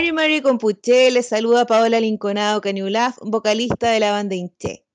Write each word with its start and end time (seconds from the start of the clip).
Mari 0.00 0.12
Mari 0.12 0.40
Compuche 0.40 1.10
les 1.10 1.28
saluda 1.28 1.60
a 1.60 1.66
Paola 1.66 2.00
Linconado 2.00 2.62
Caniulaf, 2.62 3.18
vocalista 3.20 3.90
de 3.90 4.00
la 4.00 4.12
banda 4.12 4.34
Inche. 4.34 4.86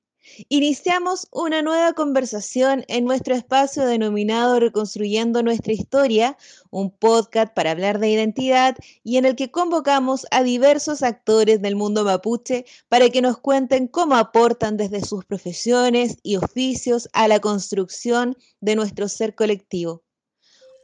Iniciamos 0.50 1.28
una 1.32 1.62
nueva 1.62 1.94
conversación 1.94 2.84
en 2.88 3.06
nuestro 3.06 3.36
espacio 3.36 3.86
denominado 3.86 4.60
Reconstruyendo 4.60 5.44
nuestra 5.44 5.74
historia, 5.74 6.38
un 6.72 6.90
podcast 6.90 7.54
para 7.54 7.70
hablar 7.70 8.00
de 8.00 8.10
identidad 8.10 8.78
y 9.04 9.18
en 9.18 9.26
el 9.26 9.36
que 9.36 9.52
convocamos 9.52 10.26
a 10.32 10.42
diversos 10.42 11.04
actores 11.04 11.62
del 11.62 11.76
mundo 11.76 12.04
mapuche 12.04 12.66
para 12.90 13.12
que 13.12 13.22
nos 13.22 13.38
cuenten 13.38 13.88
cómo 13.88 14.16
aportan 14.16 14.76
desde 14.76 15.06
sus 15.06 15.24
profesiones 15.24 16.18
y 16.24 16.38
oficios 16.38 17.10
a 17.14 17.28
la 17.28 17.40
construcción 17.40 18.36
de 18.60 18.76
nuestro 18.76 19.08
ser 19.08 19.36
colectivo. 19.36 20.05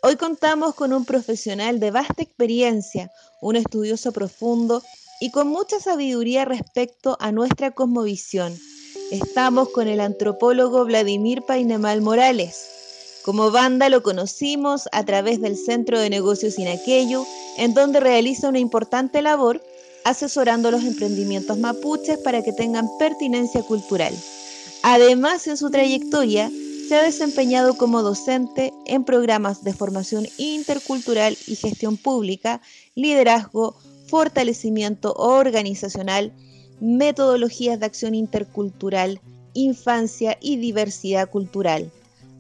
Hoy 0.04 0.16
contamos 0.16 0.74
con 0.74 0.94
un 0.94 1.06
profesional 1.06 1.80
de 1.80 1.92
vasta 1.92 2.24
experiencia, 2.24 3.12
un 3.40 3.56
estudioso 3.56 4.12
profundo 4.12 4.82
y 5.20 5.30
con 5.30 5.48
mucha 5.48 5.80
sabiduría 5.80 6.44
respecto 6.44 7.18
a 7.20 7.32
nuestra 7.32 7.70
cosmovisión. 7.70 8.52
Estamos 9.12 9.70
con 9.70 9.88
el 9.88 10.00
antropólogo 10.00 10.86
Vladimir 10.86 11.44
Painemal 11.44 12.02
Morales. 12.02 13.22
Como 13.24 13.52
banda 13.52 13.90
lo 13.90 14.02
conocimos 14.02 14.90
a 14.92 15.06
través 15.06 15.40
del 15.40 15.56
Centro 15.56 16.00
de 16.00 16.10
Negocios 16.10 16.58
Inaqueyu, 16.58 17.24
en 17.60 17.76
donde 17.76 18.00
realiza 18.00 18.50
una 18.50 18.58
importante 18.58 19.22
labor 19.22 19.62
asesorando 20.04 20.72
los 20.72 20.84
emprendimientos 20.84 21.60
mapuches 21.60 22.18
para 22.18 22.42
que 22.42 22.54
tengan 22.54 22.90
pertinencia 22.98 23.62
cultural. 23.62 24.16
Además, 24.82 25.46
en 25.46 25.58
su 25.58 25.70
trayectoria, 25.70 26.50
se 26.92 26.98
ha 26.98 27.04
desempeñado 27.04 27.78
como 27.78 28.02
docente 28.02 28.74
en 28.86 29.06
programas 29.06 29.64
de 29.64 29.72
formación 29.72 30.28
intercultural 30.38 31.38
y 31.48 31.56
gestión 31.56 31.96
pública, 31.96 32.60
liderazgo, 32.96 33.78
fortalecimiento 34.08 35.14
organizacional, 35.14 36.34
metodologías 36.82 37.80
de 37.80 37.86
acción 37.86 38.14
intercultural, 38.14 39.22
infancia 39.54 40.38
y 40.42 40.58
diversidad 40.58 41.30
cultural. 41.30 41.90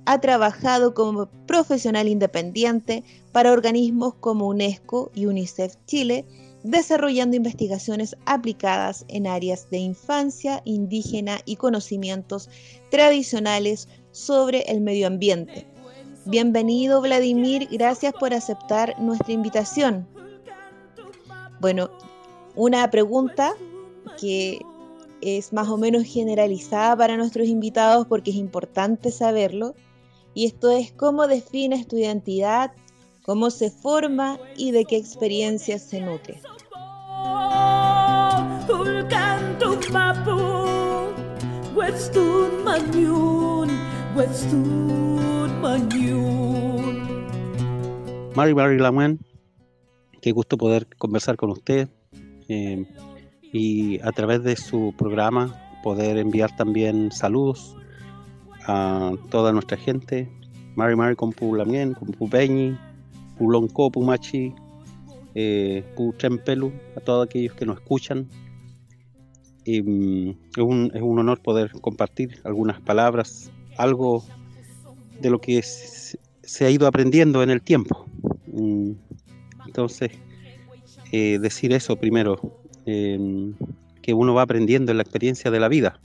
Ha 0.05 0.19
trabajado 0.19 0.93
como 0.93 1.27
profesional 1.47 2.09
independiente 2.09 3.05
para 3.31 3.53
organismos 3.53 4.15
como 4.15 4.49
UNESCO 4.49 5.11
y 5.15 5.27
UNICEF 5.27 5.75
Chile, 5.85 6.25
desarrollando 6.63 7.37
investigaciones 7.37 8.17
aplicadas 8.25 9.05
en 9.07 9.27
áreas 9.27 9.69
de 9.69 9.77
infancia, 9.77 10.61
indígena 10.65 11.39
y 11.45 11.55
conocimientos 11.55 12.49
tradicionales 12.89 13.87
sobre 14.11 14.61
el 14.63 14.81
medio 14.81 15.07
ambiente. 15.07 15.67
Bienvenido 16.25 17.01
Vladimir, 17.01 17.67
gracias 17.71 18.13
por 18.13 18.33
aceptar 18.33 18.99
nuestra 18.99 19.33
invitación. 19.33 20.07
Bueno, 21.59 21.89
una 22.55 22.89
pregunta 22.91 23.53
que 24.19 24.59
es 25.21 25.53
más 25.53 25.69
o 25.69 25.77
menos 25.77 26.03
generalizada 26.03 26.95
para 26.95 27.17
nuestros 27.17 27.47
invitados 27.47 28.07
porque 28.07 28.31
es 28.31 28.37
importante 28.37 29.11
saberlo, 29.11 29.75
y 30.33 30.45
esto 30.45 30.71
es 30.71 30.91
cómo 30.91 31.27
defines 31.27 31.87
tu 31.87 31.97
identidad, 31.97 32.71
cómo 33.23 33.49
se 33.49 33.69
forma 33.69 34.39
y 34.55 34.71
de 34.71 34.85
qué 34.85 34.97
experiencias 34.97 35.81
se 35.81 36.01
nutre. 36.01 36.41
Mari 48.35 48.53
Mari 48.53 48.77
Lamuen, 48.77 49.19
qué 50.21 50.33
gusto 50.33 50.57
poder 50.57 50.85
conversar 50.97 51.37
con 51.37 51.51
usted 51.51 51.87
eh, 52.49 52.85
y 53.53 54.01
a 54.01 54.11
través 54.11 54.43
de 54.43 54.57
su 54.57 54.93
programa 54.97 55.55
poder 55.81 56.17
enviar 56.17 56.53
también 56.57 57.11
saludos 57.13 57.77
a 58.67 59.13
toda 59.29 59.53
nuestra 59.53 59.77
gente. 59.77 60.29
Mari 60.75 60.97
Mari 60.97 61.15
con 61.15 61.33
Lamien, 61.57 61.93
con 61.93 62.29
Peñi, 62.29 62.77
Pulonco, 63.37 63.91
Pumachi, 63.91 64.53
eh, 65.35 65.85
Trempelu, 66.17 66.73
a 66.97 66.99
todos 66.99 67.27
aquellos 67.27 67.53
que 67.53 67.65
nos 67.65 67.77
escuchan. 67.77 68.27
Mm, 69.65 70.29
es 70.53 71.01
un 71.01 71.19
honor 71.19 71.41
poder 71.41 71.71
compartir 71.79 72.41
algunas 72.43 72.81
palabras 72.81 73.51
algo 73.77 74.23
de 75.19 75.29
lo 75.29 75.39
que 75.39 75.61
se 75.61 76.65
ha 76.65 76.69
ido 76.69 76.87
aprendiendo 76.87 77.43
en 77.43 77.49
el 77.49 77.61
tiempo. 77.61 78.05
Mm, 78.47 78.91
entonces, 79.65 80.11
eh, 81.11 81.39
decir 81.39 81.71
eso 81.73 81.95
primero, 81.95 82.61
em, 82.85 83.53
que 84.01 84.13
uno 84.13 84.33
va 84.33 84.41
aprendiendo 84.41 84.91
en 84.91 84.97
la 84.97 85.03
experiencia 85.03 85.51
de 85.51 85.59
la 85.59 85.67
vida. 85.67 85.99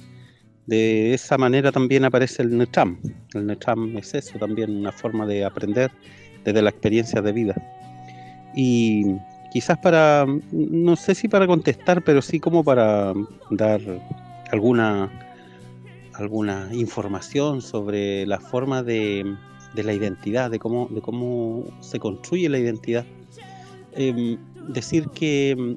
De 0.66 1.14
esa 1.14 1.38
manera 1.38 1.72
también 1.72 2.04
aparece 2.04 2.42
el 2.42 2.56
Netram. 2.56 2.98
El 3.34 3.46
Netram 3.46 3.96
es 3.96 4.14
eso, 4.14 4.38
también 4.38 4.76
una 4.76 4.92
forma 4.92 5.26
de 5.26 5.44
aprender 5.44 5.90
desde 6.44 6.62
la 6.62 6.70
experiencia 6.70 7.22
de 7.22 7.32
vida. 7.32 7.54
Y 8.54 9.16
quizás 9.52 9.78
para, 9.78 10.26
no 10.52 10.96
sé 10.96 11.14
si 11.14 11.28
para 11.28 11.46
contestar, 11.46 12.02
pero 12.02 12.20
sí 12.20 12.40
como 12.40 12.64
para 12.64 13.12
dar 13.50 13.80
alguna 14.50 15.10
alguna 16.18 16.68
información 16.72 17.60
sobre 17.60 18.26
la 18.26 18.40
forma 18.40 18.82
de, 18.82 19.36
la 19.74 19.92
identidad, 19.92 20.50
de 20.50 20.58
cómo, 20.58 20.88
de 20.90 21.00
cómo 21.00 21.64
se 21.80 21.98
construye 21.98 22.48
la 22.48 22.58
identidad. 22.58 23.04
Em, 23.92 24.38
decir 24.68 25.08
que, 25.10 25.76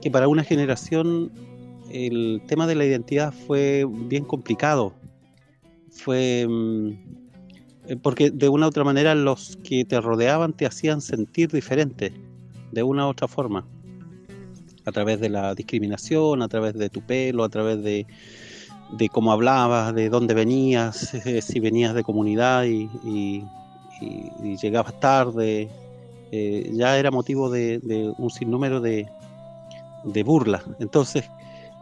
que, 0.00 0.10
para 0.10 0.28
una 0.28 0.44
generación 0.44 1.32
el 1.90 2.42
tema 2.46 2.66
de 2.66 2.74
la 2.74 2.84
identidad 2.84 3.32
fue 3.32 3.86
bien 3.88 4.24
complicado. 4.24 4.94
Fue 5.90 6.40
em, 6.40 6.96
porque 8.02 8.30
de 8.30 8.48
una 8.48 8.66
u 8.66 8.68
otra 8.68 8.84
manera 8.84 9.14
los 9.14 9.56
que 9.62 9.84
te 9.84 10.00
rodeaban 10.00 10.52
te 10.52 10.66
hacían 10.66 11.00
sentir 11.00 11.50
diferente, 11.50 12.12
de 12.72 12.82
una 12.82 13.06
u 13.06 13.10
otra 13.10 13.28
forma. 13.28 13.66
A 14.84 14.92
través 14.92 15.20
de 15.20 15.28
la 15.28 15.54
discriminación, 15.54 16.42
a 16.42 16.48
través 16.48 16.74
de 16.74 16.88
tu 16.88 17.00
pelo, 17.00 17.44
a 17.44 17.48
través 17.48 17.82
de, 17.82 18.06
de 18.90 19.08
cómo 19.08 19.32
hablabas, 19.32 19.94
de 19.94 20.08
dónde 20.08 20.34
venías, 20.34 21.14
eh, 21.14 21.42
si 21.42 21.60
venías 21.60 21.94
de 21.94 22.02
comunidad 22.02 22.64
y, 22.64 23.44
llegabas 24.60 24.98
tarde, 25.00 25.70
eh, 26.30 26.70
ya 26.74 26.98
era 26.98 27.10
motivo 27.10 27.48
de, 27.50 28.12
un 28.18 28.30
sinnúmero 28.30 28.80
de, 28.80 29.08
de 30.04 30.22
burlas. 30.22 30.62
Entonces, 30.80 31.24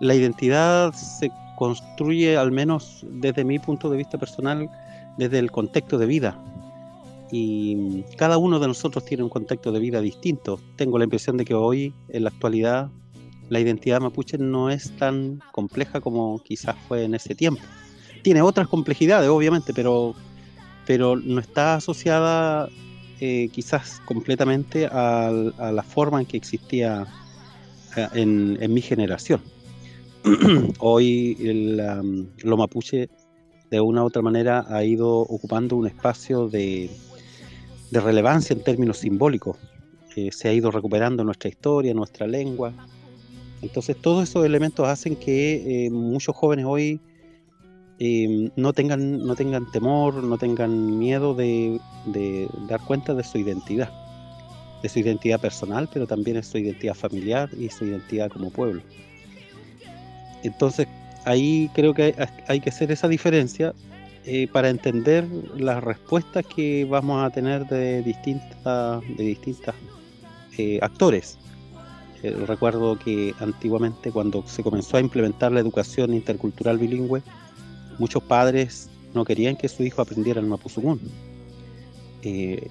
la 0.00 0.14
identidad 0.14 0.92
se 0.92 1.30
construye, 1.56 2.36
al 2.36 2.52
menos 2.52 3.04
desde 3.10 3.44
mi 3.44 3.58
punto 3.58 3.90
de 3.90 3.96
vista 3.96 4.18
personal, 4.18 4.68
desde 5.16 5.38
el 5.38 5.50
contexto 5.50 5.98
de 5.98 6.06
vida. 6.06 6.38
Y 7.30 8.02
cada 8.16 8.38
uno 8.38 8.60
de 8.60 8.68
nosotros 8.68 9.04
tiene 9.04 9.24
un 9.24 9.28
contexto 9.28 9.72
de 9.72 9.80
vida 9.80 10.00
distinto. 10.00 10.60
Tengo 10.76 10.98
la 10.98 11.04
impresión 11.04 11.36
de 11.36 11.44
que 11.44 11.54
hoy, 11.54 11.92
en 12.10 12.24
la 12.24 12.30
actualidad, 12.30 12.90
la 13.54 13.60
identidad 13.60 14.00
mapuche 14.00 14.36
no 14.36 14.68
es 14.68 14.90
tan 14.96 15.40
compleja 15.52 16.00
como 16.00 16.42
quizás 16.42 16.74
fue 16.88 17.04
en 17.04 17.14
ese 17.14 17.36
tiempo. 17.36 17.62
Tiene 18.22 18.42
otras 18.42 18.66
complejidades, 18.66 19.28
obviamente, 19.30 19.72
pero, 19.72 20.16
pero 20.86 21.14
no 21.14 21.40
está 21.40 21.76
asociada 21.76 22.68
eh, 23.20 23.48
quizás 23.52 24.02
completamente 24.06 24.88
a, 24.90 25.30
la 25.30 25.82
forma 25.84 26.18
en 26.20 26.26
que 26.26 26.36
existía 26.36 27.06
eh, 27.96 28.08
en, 28.14 28.74
mi 28.74 28.82
generación. 28.82 29.40
Hoy 30.80 31.36
el, 31.40 32.26
lo 32.42 32.56
mapuche 32.56 33.08
de 33.70 33.80
una 33.80 34.02
u 34.02 34.06
otra 34.06 34.20
manera 34.20 34.66
ha 34.68 34.82
ido 34.82 35.08
ocupando 35.20 35.76
un 35.76 35.86
espacio 35.86 36.48
de, 36.48 36.90
relevancia 37.92 38.54
en 38.54 38.64
términos 38.64 38.98
simbólicos. 38.98 39.56
Eh, 40.16 40.32
se 40.32 40.48
ha 40.48 40.52
ido 40.52 40.72
recuperando 40.72 41.22
nuestra 41.22 41.48
historia, 41.48 41.94
nuestra 41.94 42.26
lengua, 42.26 42.72
entonces 43.64 43.96
todos 43.96 44.28
esos 44.28 44.44
elementos 44.44 44.86
hacen 44.86 45.16
que 45.16 45.86
eh, 45.86 45.90
muchos 45.90 46.36
jóvenes 46.36 46.66
hoy 46.68 47.00
eh, 47.98 48.50
no, 48.56 48.74
tengan, 48.74 49.24
no 49.24 49.34
tengan 49.34 49.70
temor, 49.72 50.22
no 50.22 50.36
tengan 50.36 50.98
miedo 50.98 51.34
de, 51.34 51.80
dar 52.68 52.80
cuenta 52.80 53.14
de 53.14 53.24
su 53.24 53.38
identidad, 53.38 53.90
de 54.82 54.88
su 54.90 54.98
identidad 54.98 55.40
personal, 55.40 55.88
pero 55.90 56.06
también 56.06 56.36
de 56.36 56.42
su 56.42 56.58
identidad 56.58 56.94
familiar 56.94 57.48
y 57.58 57.70
su 57.70 57.86
identidad 57.86 58.28
como 58.30 58.50
pueblo. 58.50 58.82
Entonces 60.42 60.86
ahí 61.24 61.70
creo 61.72 61.94
que 61.94 62.14
hay, 62.46 62.60
que 62.60 62.68
hacer 62.68 62.92
esa 62.92 63.08
diferencia 63.08 63.72
eh, 64.26 64.46
para 64.52 64.68
entender 64.68 65.26
las 65.56 65.82
respuestas 65.82 66.44
que 66.44 66.84
vamos 66.84 67.24
a 67.24 67.30
tener 67.30 67.66
de 67.66 68.02
distintas, 68.02 69.00
de 69.16 69.24
distintas 69.24 69.74
actores 70.82 71.38
eh, 72.24 72.30
recuerdo 72.46 72.98
que 72.98 73.34
antiguamente 73.38 74.10
cuando 74.10 74.42
se 74.46 74.62
comenzó 74.62 74.96
a 74.96 75.00
implementar 75.00 75.52
la 75.52 75.60
educación 75.60 76.14
intercultural 76.14 76.78
bilingüe, 76.78 77.20
muchos 77.98 78.22
padres 78.22 78.88
no 79.12 79.26
querían 79.26 79.56
que 79.56 79.68
su 79.68 79.82
hijo 79.82 80.00
aprendiera 80.00 80.40
el 80.40 80.46
mapuzungún. 80.46 81.00
Eh, 82.22 82.70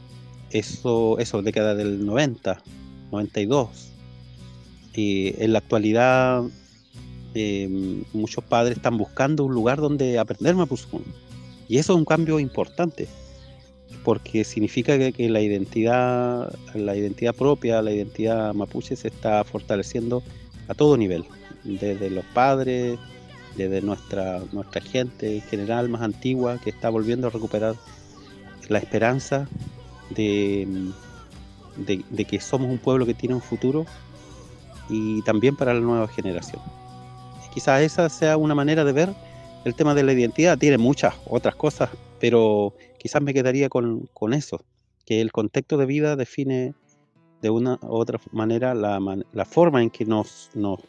eso, 0.49 1.19
eso, 1.19 1.43
década 1.43 1.75
del 1.75 2.03
90, 2.03 2.63
92. 3.11 3.91
en 4.95 5.53
la 5.53 5.59
actualidad 5.59 6.43
eh, 7.35 8.03
muchos 8.13 8.43
padres 8.43 8.77
están 8.77 8.97
buscando 8.97 9.43
un 9.43 9.53
lugar 9.53 9.79
donde 9.79 10.17
aprender 10.17 10.55
mapuzungún. 10.55 11.05
Y 11.69 11.77
eso 11.77 11.93
es 11.93 11.99
un 11.99 12.05
cambio 12.05 12.39
importante, 12.39 13.07
porque 14.03 14.43
significa 14.43 14.97
que, 15.11 15.29
la 15.29 15.41
identidad, 15.41 16.53
la 16.73 16.95
identidad 16.95 17.33
propia, 17.33 17.81
la 17.81 17.91
identidad 17.91 18.53
mapuche 18.53 18.95
se 18.95 19.07
está 19.07 19.43
fortaleciendo 19.43 20.23
a 20.67 20.73
todo 20.73 20.97
nivel, 20.97 21.25
desde 21.63 22.09
los 22.09 22.25
padres, 22.25 22.97
desde 23.55 23.81
nuestra, 23.81 24.41
nuestra 24.51 24.81
gente 24.81 25.35
en 25.35 25.41
general 25.41 25.89
más 25.89 26.01
antigua 26.01 26.59
que 26.63 26.69
está 26.69 26.89
volviendo 26.89 27.27
a 27.27 27.29
recuperar 27.29 27.75
la 28.69 28.79
esperanza 28.79 29.47
de, 30.09 30.67
de 31.77 32.25
que 32.25 32.39
somos 32.39 32.69
un 32.69 32.77
pueblo 32.77 33.05
que 33.05 33.13
tiene 33.13 33.35
un 33.35 33.41
futuro 33.41 33.85
y 34.89 35.21
también 35.23 35.55
para 35.55 35.73
la 35.73 35.79
nueva 35.79 36.07
generación. 36.07 36.61
Quizás 37.53 37.81
esa 37.81 38.09
sea 38.09 38.37
una 38.37 38.55
manera 38.55 38.83
de 38.83 38.91
ver 38.91 39.13
el 39.63 39.75
tema 39.75 39.93
de 39.93 40.03
la 40.03 40.13
identidad. 40.13 40.57
Tiene 40.57 40.77
muchas 40.77 41.13
otras 41.25 41.55
cosas, 41.55 41.89
pero 42.23 42.73
quizás 42.99 43.21
me 43.21 43.33
quedaría 43.33 43.67
con, 43.67 44.07
eso, 44.31 44.63
que 45.05 45.19
el 45.19 45.33
contexto 45.33 45.75
de 45.75 45.85
vida 45.85 46.15
define 46.15 46.73
de 47.41 47.49
una 47.49 47.77
u 47.81 47.95
otra 47.95 48.17
manera 48.31 48.73
la, 48.73 49.45
forma 49.45 49.83
en 49.83 49.89
que 49.89 50.05
nos, 50.05 50.49
nos 50.53 50.79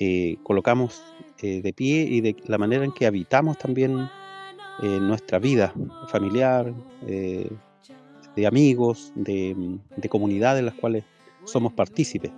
eh, 0.00 0.36
colocamos 0.42 1.00
eh, 1.42 1.62
de 1.62 1.72
pie 1.72 2.02
y 2.10 2.20
de 2.22 2.34
la 2.48 2.58
manera 2.58 2.84
en 2.84 2.90
que 2.90 3.06
habitamos 3.06 3.56
también 3.56 4.10
eh, 4.82 4.98
nuestra 5.00 5.38
vida 5.38 5.72
familiar, 6.08 6.74
de 7.06 8.44
amigos, 8.44 9.12
de, 9.14 9.78
de 9.96 10.08
comunidades 10.08 10.58
en 10.58 10.66
las 10.66 10.74
cuales 10.74 11.04
somos 11.44 11.72
partícipes. 11.72 12.32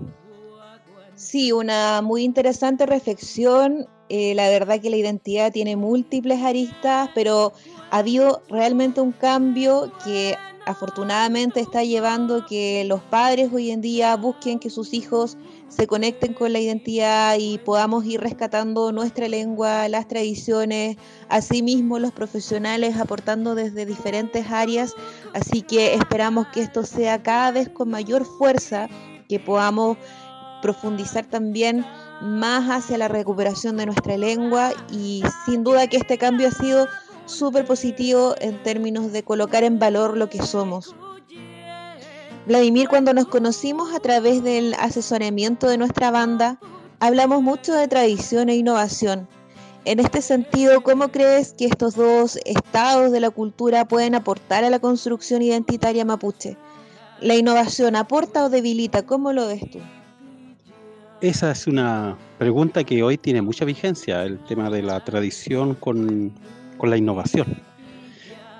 Sí, 1.16 1.50
una 1.50 2.02
muy 2.02 2.24
interesante 2.24 2.84
reflexión. 2.84 3.86
Eh, 4.10 4.34
la 4.34 4.50
verdad 4.50 4.80
que 4.80 4.90
la 4.90 4.96
identidad 4.96 5.50
tiene 5.50 5.74
múltiples 5.74 6.42
aristas, 6.42 7.08
pero 7.14 7.54
ha 7.90 7.98
habido 7.98 8.42
realmente 8.50 9.00
un 9.00 9.12
cambio 9.12 9.90
que 10.04 10.36
afortunadamente 10.66 11.60
está 11.60 11.84
llevando 11.84 12.44
que 12.44 12.84
los 12.84 13.00
padres 13.00 13.50
hoy 13.52 13.70
en 13.70 13.80
día 13.80 14.14
busquen 14.16 14.58
que 14.58 14.68
sus 14.68 14.92
hijos 14.92 15.38
se 15.68 15.86
conecten 15.86 16.34
con 16.34 16.52
la 16.52 16.58
identidad 16.58 17.36
y 17.38 17.58
podamos 17.58 18.04
ir 18.04 18.20
rescatando 18.20 18.92
nuestra 18.92 19.26
lengua, 19.28 19.88
las 19.88 20.08
tradiciones, 20.08 20.96
asimismo 21.28 21.98
los 21.98 22.12
profesionales 22.12 22.98
aportando 22.98 23.54
desde 23.54 23.86
diferentes 23.86 24.50
áreas. 24.50 24.94
Así 25.32 25.62
que 25.62 25.94
esperamos 25.94 26.48
que 26.48 26.60
esto 26.60 26.84
sea 26.84 27.22
cada 27.22 27.52
vez 27.52 27.70
con 27.70 27.88
mayor 27.88 28.26
fuerza, 28.26 28.88
que 29.28 29.40
podamos 29.40 29.96
profundizar 30.62 31.26
también 31.26 31.84
más 32.20 32.68
hacia 32.70 32.98
la 32.98 33.08
recuperación 33.08 33.76
de 33.76 33.86
nuestra 33.86 34.16
lengua 34.16 34.72
y 34.90 35.22
sin 35.44 35.64
duda 35.64 35.86
que 35.86 35.96
este 35.98 36.18
cambio 36.18 36.48
ha 36.48 36.50
sido 36.50 36.86
súper 37.26 37.64
positivo 37.64 38.34
en 38.40 38.62
términos 38.62 39.12
de 39.12 39.22
colocar 39.22 39.64
en 39.64 39.78
valor 39.78 40.16
lo 40.16 40.28
que 40.28 40.42
somos. 40.42 40.94
Vladimir, 42.46 42.88
cuando 42.88 43.12
nos 43.12 43.26
conocimos 43.26 43.92
a 43.92 43.98
través 43.98 44.42
del 44.42 44.74
asesoramiento 44.74 45.66
de 45.68 45.78
nuestra 45.78 46.12
banda, 46.12 46.60
hablamos 47.00 47.42
mucho 47.42 47.74
de 47.74 47.88
tradición 47.88 48.48
e 48.48 48.56
innovación. 48.56 49.28
En 49.84 50.00
este 50.00 50.22
sentido, 50.22 50.80
¿cómo 50.82 51.08
crees 51.08 51.52
que 51.52 51.66
estos 51.66 51.94
dos 51.94 52.38
estados 52.44 53.12
de 53.12 53.20
la 53.20 53.30
cultura 53.30 53.86
pueden 53.86 54.14
aportar 54.14 54.64
a 54.64 54.70
la 54.70 54.78
construcción 54.78 55.42
identitaria 55.42 56.04
mapuche? 56.04 56.56
¿La 57.20 57.34
innovación 57.34 57.96
aporta 57.96 58.44
o 58.44 58.48
debilita? 58.48 59.06
¿Cómo 59.06 59.32
lo 59.32 59.46
ves 59.46 59.68
tú? 59.70 59.80
Esa 61.22 61.50
es 61.50 61.66
una 61.66 62.14
pregunta 62.38 62.84
que 62.84 63.02
hoy 63.02 63.16
tiene 63.16 63.40
mucha 63.40 63.64
vigencia, 63.64 64.22
el 64.24 64.38
tema 64.40 64.68
de 64.68 64.82
la 64.82 65.02
tradición 65.02 65.74
con, 65.74 66.30
la 66.82 66.96
innovación. 66.96 67.62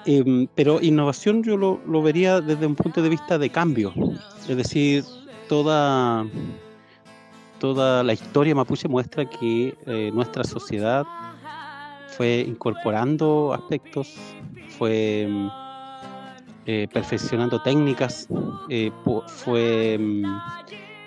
Em, 0.07 0.47
pero 0.55 0.81
innovación 0.81 1.43
yo 1.43 1.59
lo, 1.59 2.03
vería 2.03 2.41
desde 2.41 2.67
un 2.67 2.75
punto 2.75 3.03
de 3.03 3.11
vista 3.11 3.37
de 3.37 3.51
cambio, 3.51 3.93
es 4.49 4.57
decir, 4.57 5.05
toda, 5.51 6.25
toda 7.59 8.03
la 8.03 8.15
historia 8.15 8.55
mapuche 8.55 8.89
muestra 8.89 9.29
que 9.29 9.77
eh, 9.87 10.11
nuestra 10.15 10.43
sociedad 10.43 11.05
fue 12.17 12.41
incorporando 12.49 13.53
aspectos, 13.53 14.15
fue 14.79 15.29
eh, 16.65 16.89
perfeccionando 16.91 17.61
técnicas, 17.61 18.27
eh, 18.71 18.91
fue 19.27 19.95
em, 19.95 20.23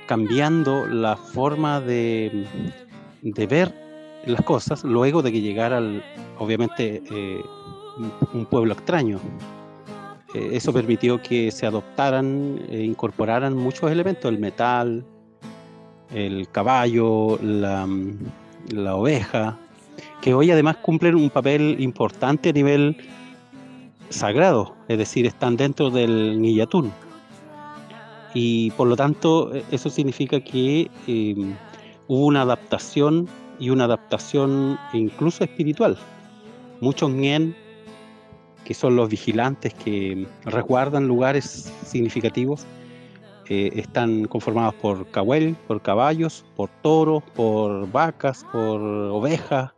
cambiando 0.10 0.88
la 0.88 1.16
forma 1.16 1.80
de, 1.80 2.48
ver 3.22 3.72
las 4.26 4.42
cosas 4.42 4.84
luego 4.84 5.22
de 5.22 5.32
que 5.32 5.40
llegara, 5.40 5.80
obviamente, 6.40 7.04
eh, 7.12 7.44
un, 8.34 8.48
pueblo 8.48 8.74
extraño. 8.74 9.20
Eh, 10.34 10.50
eso 10.54 10.74
permitió 10.74 11.22
que 11.22 11.52
se 11.52 11.68
adoptaran 11.68 12.60
e 12.72 12.82
incorporaran 12.82 13.56
muchos 13.56 13.92
elementos, 13.92 14.32
el 14.32 14.40
metal, 14.40 15.06
el 16.12 16.50
caballo, 16.50 17.38
la, 17.44 17.88
la 18.72 18.96
oveja, 18.96 19.60
que 20.22 20.34
hoy 20.34 20.50
además 20.50 20.78
cumplen 20.78 21.14
un 21.14 21.30
papel 21.30 21.76
importante 21.78 22.50
a 22.50 22.54
nivel 22.54 22.98
sagrado, 24.10 24.76
es 24.88 24.98
decir, 24.98 25.28
están 25.28 25.56
dentro 25.56 25.92
del 25.92 26.42
Niyatún 26.42 26.92
y 28.34 28.72
por 28.72 28.88
lo 28.88 28.96
tanto 28.96 29.54
e, 29.54 29.64
eso 29.72 29.90
significa 29.90 30.40
que 30.40 30.90
em, 31.08 31.56
hubo 32.08 32.26
una 32.26 32.42
adaptación 32.42 33.28
y 33.60 33.70
una 33.70 33.86
adaptación 33.86 34.78
incluso 34.94 35.44
espiritual. 35.44 35.98
Muchos 36.82 37.12
Ngen, 37.12 37.56
que 38.64 38.74
son 38.74 38.96
los 38.96 39.10
vigilantes 39.10 39.74
que 39.74 40.28
resguardan 40.46 41.08
lugares 41.08 41.74
significativos, 41.86 42.66
eh, 43.50 43.72
están 43.74 44.26
conformados 44.26 44.76
por 44.76 45.08
cahuel, 45.08 45.56
por 45.68 45.82
caballos, 45.82 46.46
por 46.56 46.70
toros, 46.84 47.24
por 47.36 47.92
vacas, 47.92 48.46
por 48.52 48.80
ovejas. 48.80 49.72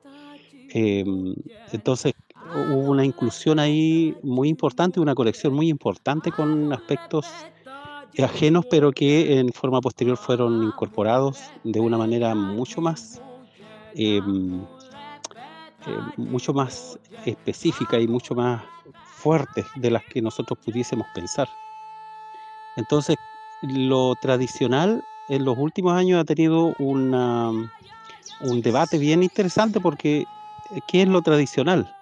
Em, 0.74 1.34
entonces 1.72 2.14
hubo 2.54 2.92
una 2.92 3.06
inclusión 3.06 3.60
ahí 3.60 4.14
muy 4.24 4.50
importante, 4.50 5.00
una 5.00 5.16
colección 5.16 5.54
muy 5.54 5.70
importante 5.70 6.32
con 6.32 6.72
aspectos 6.74 7.25
ajenos, 8.20 8.65
pero 8.70 8.91
que 8.91 9.39
en 9.39 9.51
forma 9.53 9.82
posterior 9.82 10.18
fueron 10.18 10.63
incorporados 10.63 11.39
de 11.63 11.80
una 11.80 11.98
manera 11.98 12.36
mucho 12.36 12.82
más, 12.82 13.22
eh, 13.96 14.22
mucho 16.18 16.53
más 16.53 17.00
específica 17.25 18.00
y 18.00 18.08
mucho 18.08 18.36
más 18.36 18.63
fuerte 19.15 19.65
de 19.75 19.91
las 19.91 20.03
que 20.06 20.22
nosotros 20.22 20.60
pudiésemos 20.63 21.08
pensar. 21.13 21.48
Entonces, 22.75 23.15
lo 23.62 24.15
tradicional 24.22 25.03
en 25.30 25.46
los 25.46 25.58
últimos 25.58 25.94
años 25.94 26.20
ha 26.20 26.25
tenido 26.25 26.74
una, 26.80 27.51
un 28.41 28.62
debate 28.62 28.98
bien 28.98 29.24
interesante 29.24 29.80
porque 29.80 30.25
¿qué 30.88 31.03
es 31.03 31.08
lo 31.08 31.22
tradicional? 31.22 31.94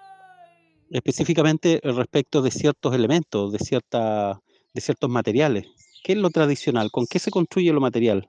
Específicamente 0.90 1.80
respecto 1.82 2.42
de 2.42 2.50
ciertos 2.50 2.94
elementos, 2.94 3.52
de, 3.52 3.58
cierta, 3.58 4.40
de 4.74 4.80
ciertos 4.80 5.10
materiales. 5.10 5.66
¿Qué 6.02 6.12
es 6.12 6.18
lo 6.18 6.30
tradicional? 6.30 6.90
¿Con 6.90 7.06
qué 7.06 7.18
se 7.18 7.30
construye 7.30 7.72
lo 7.72 7.80
material 7.80 8.28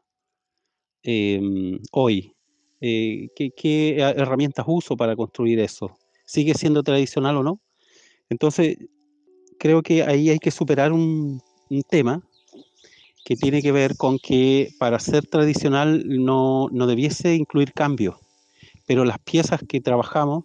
em, 1.03 1.79
hoy? 1.91 2.33
Eh, 2.81 3.29
¿qué, 3.35 3.97
herramientas 3.97 4.65
uso 4.67 4.97
para 4.97 5.15
construir 5.15 5.59
eso? 5.59 5.97
¿Sigue 6.25 6.53
siendo 6.53 6.83
tradicional 6.83 7.37
o 7.37 7.43
no? 7.43 7.59
Entonces, 8.29 8.77
creo 9.59 9.81
que 9.83 10.03
ahí 10.03 10.29
hay 10.29 10.39
que 10.39 10.51
superar 10.51 10.91
un, 10.91 11.41
tema 11.87 12.21
que 13.23 13.37
tiene 13.37 13.61
que 13.61 13.71
ver 13.71 13.95
con 13.95 14.19
que 14.19 14.73
para 14.77 14.99
ser 14.99 15.25
tradicional 15.25 16.03
no, 16.05 16.67
no 16.69 16.85
debiese 16.85 17.35
incluir 17.35 17.71
cambios, 17.71 18.15
pero 18.85 19.05
las 19.05 19.19
piezas 19.19 19.61
que 19.65 19.79
trabajamos 19.79 20.43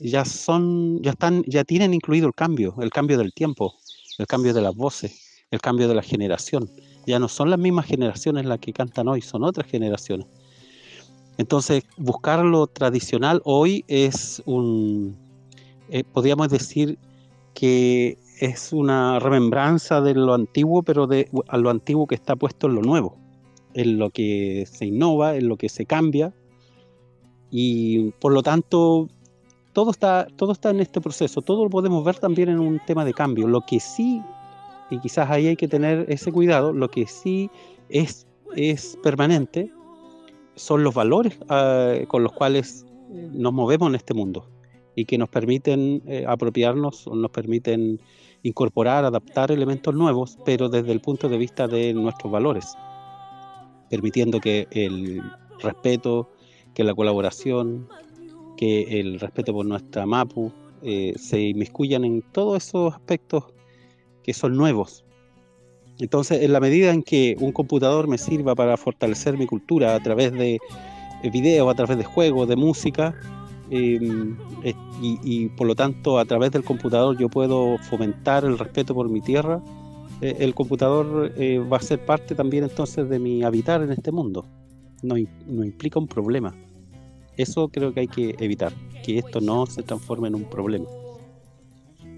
ya 0.00 0.24
son, 0.24 1.02
ya 1.02 1.10
están, 1.10 1.42
ya 1.46 1.64
tienen 1.64 1.92
incluido 1.92 2.26
el 2.26 2.34
cambio, 2.34 2.76
el 2.80 2.88
cambio 2.88 3.18
del 3.18 3.34
tiempo, 3.34 3.74
el 4.16 4.26
cambio 4.26 4.54
de 4.54 4.62
las 4.62 4.74
voces 4.74 5.33
el 5.50 5.60
cambio 5.60 5.88
de 5.88 5.94
la 5.94 6.02
generación. 6.02 6.70
Ya 7.06 7.18
no 7.18 7.28
son 7.28 7.50
las 7.50 7.58
mismas 7.58 7.86
generaciones 7.86 8.46
las 8.46 8.58
que 8.58 8.72
cantan 8.72 9.08
hoy, 9.08 9.20
son 9.20 9.44
otras 9.44 9.66
generaciones. 9.66 10.26
Entonces, 11.36 11.84
buscar 11.96 12.44
lo 12.44 12.66
tradicional 12.66 13.40
hoy 13.44 13.84
es 13.88 14.42
un, 14.46 15.16
eh, 15.88 16.04
podríamos 16.04 16.48
decir 16.48 16.98
que 17.54 18.18
es 18.40 18.72
una 18.72 19.18
remembranza 19.18 20.00
de 20.00 20.14
lo 20.14 20.34
antiguo, 20.34 20.82
pero 20.82 21.06
de 21.06 21.28
a 21.48 21.56
lo 21.56 21.70
antiguo 21.70 22.06
que 22.06 22.14
está 22.14 22.36
puesto 22.36 22.66
en 22.66 22.76
lo 22.76 22.82
nuevo, 22.82 23.16
en 23.74 23.98
lo 23.98 24.10
que 24.10 24.66
se 24.70 24.86
innova, 24.86 25.36
en 25.36 25.48
lo 25.48 25.56
que 25.56 25.68
se 25.68 25.86
cambia, 25.86 26.32
y 27.50 28.10
por 28.12 28.32
lo 28.32 28.42
tanto 28.42 29.08
todo 29.72 29.90
está, 29.90 30.26
todo 30.36 30.52
está 30.52 30.70
en 30.70 30.80
este 30.80 31.00
proceso, 31.00 31.42
todo 31.42 31.64
lo 31.64 31.70
podemos 31.70 32.04
ver 32.04 32.18
también 32.18 32.48
en 32.48 32.60
un 32.60 32.80
tema 32.86 33.04
de 33.04 33.14
cambio. 33.14 33.46
Lo 33.46 33.60
que 33.60 33.80
sí 33.80 34.22
y 34.94 35.00
quizás 35.00 35.28
ahí 35.30 35.48
hay 35.48 35.56
que 35.56 35.68
tener 35.68 36.06
ese 36.08 36.30
cuidado. 36.30 36.72
Lo 36.72 36.88
que 36.88 37.06
sí 37.06 37.50
es, 37.88 38.26
es 38.56 38.96
permanente 39.02 39.70
son 40.54 40.84
los 40.84 40.94
valores 40.94 41.38
ah, 41.48 41.94
con 42.08 42.22
los 42.22 42.32
cuales 42.32 42.86
nos 43.10 43.52
movemos 43.52 43.88
en 43.88 43.96
este 43.96 44.14
mundo 44.14 44.48
y 44.94 45.04
que 45.04 45.18
nos 45.18 45.28
permiten 45.28 46.02
eh, 46.06 46.24
apropiarnos 46.26 47.08
nos 47.08 47.30
permiten 47.30 48.00
incorporar, 48.42 49.04
adaptar 49.04 49.50
elementos 49.50 49.94
nuevos, 49.94 50.38
pero 50.44 50.68
desde 50.68 50.92
el 50.92 51.00
punto 51.00 51.28
de 51.28 51.38
vista 51.38 51.66
de 51.66 51.94
nuestros 51.94 52.30
valores, 52.30 52.74
permitiendo 53.88 54.38
que 54.38 54.68
el 54.70 55.22
respeto, 55.60 56.30
que 56.74 56.84
la 56.84 56.94
colaboración, 56.94 57.88
que 58.58 59.00
el 59.00 59.18
respeto 59.18 59.54
por 59.54 59.64
nuestra 59.64 60.04
MAPU 60.04 60.52
eh, 60.82 61.14
se 61.16 61.40
inmiscuyan 61.40 62.04
en 62.04 62.22
todos 62.32 62.68
esos 62.68 62.92
aspectos 62.92 63.44
que 64.24 64.34
son 64.34 64.56
nuevos. 64.56 65.04
Entonces, 66.00 66.42
en 66.42 66.52
la 66.52 66.60
medida 66.60 66.92
en 66.92 67.02
que 67.02 67.36
un 67.38 67.52
computador 67.52 68.08
me 68.08 68.18
sirva 68.18 68.54
para 68.54 68.76
fortalecer 68.76 69.38
mi 69.38 69.46
cultura 69.46 69.94
a 69.94 70.00
través 70.00 70.32
de 70.32 70.58
videos, 71.30 71.70
a 71.70 71.74
través 71.74 71.96
de 71.98 72.04
juegos, 72.04 72.48
de 72.48 72.56
música, 72.56 73.14
em, 73.70 74.36
y, 75.00 75.48
por 75.50 75.66
lo 75.66 75.74
tanto 75.74 76.18
a 76.18 76.24
través 76.24 76.50
del 76.50 76.64
computador 76.64 77.16
yo 77.18 77.28
puedo 77.28 77.78
fomentar 77.78 78.44
el 78.44 78.58
respeto 78.58 78.94
por 78.94 79.08
mi 79.08 79.20
tierra, 79.20 79.62
eh, 80.20 80.36
el 80.40 80.54
computador 80.54 81.32
eh, 81.36 81.58
va 81.58 81.76
a 81.76 81.80
ser 81.80 82.04
parte 82.04 82.34
también 82.34 82.64
entonces 82.64 83.08
de 83.08 83.18
mi 83.18 83.42
habitar 83.42 83.82
en 83.82 83.92
este 83.92 84.10
mundo. 84.10 84.44
No, 85.02 85.14
no 85.46 85.64
implica 85.64 85.98
un 85.98 86.08
problema. 86.08 86.54
Eso 87.36 87.68
creo 87.68 87.92
que 87.92 88.00
hay 88.00 88.08
que 88.08 88.34
evitar, 88.38 88.72
que 89.04 89.18
esto 89.18 89.40
no 89.40 89.66
se 89.66 89.82
transforme 89.82 90.28
en 90.28 90.36
un 90.36 90.44
problema. 90.44 90.86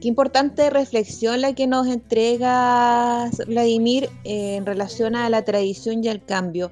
Qué 0.01 0.09
importante 0.09 0.69
reflexión 0.69 1.41
la 1.41 1.55
que 1.55 1.67
nos 1.67 1.87
entrega 1.87 3.31
Vladimir 3.47 4.11
eh, 4.25 4.57
en 4.57 4.67
relación 4.67 5.17
a 5.17 5.31
la 5.31 5.43
tradición 5.43 6.05
y 6.05 6.09
al 6.09 6.23
cambio. 6.23 6.71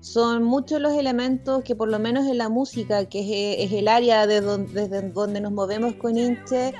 Son 0.00 0.44
muchos 0.44 0.80
los 0.80 0.92
elementos 0.92 1.64
que 1.64 1.74
por 1.74 1.88
lo 1.88 1.98
menos 1.98 2.26
en 2.26 2.36
la 2.36 2.50
música, 2.50 3.06
que 3.06 3.64
es, 3.64 3.72
el 3.72 3.88
área 3.88 4.26
de 4.26 4.40
desde 4.40 5.08
donde 5.10 5.40
nos 5.40 5.52
movemos 5.52 5.94
con 5.94 6.18
Inche, 6.18 6.74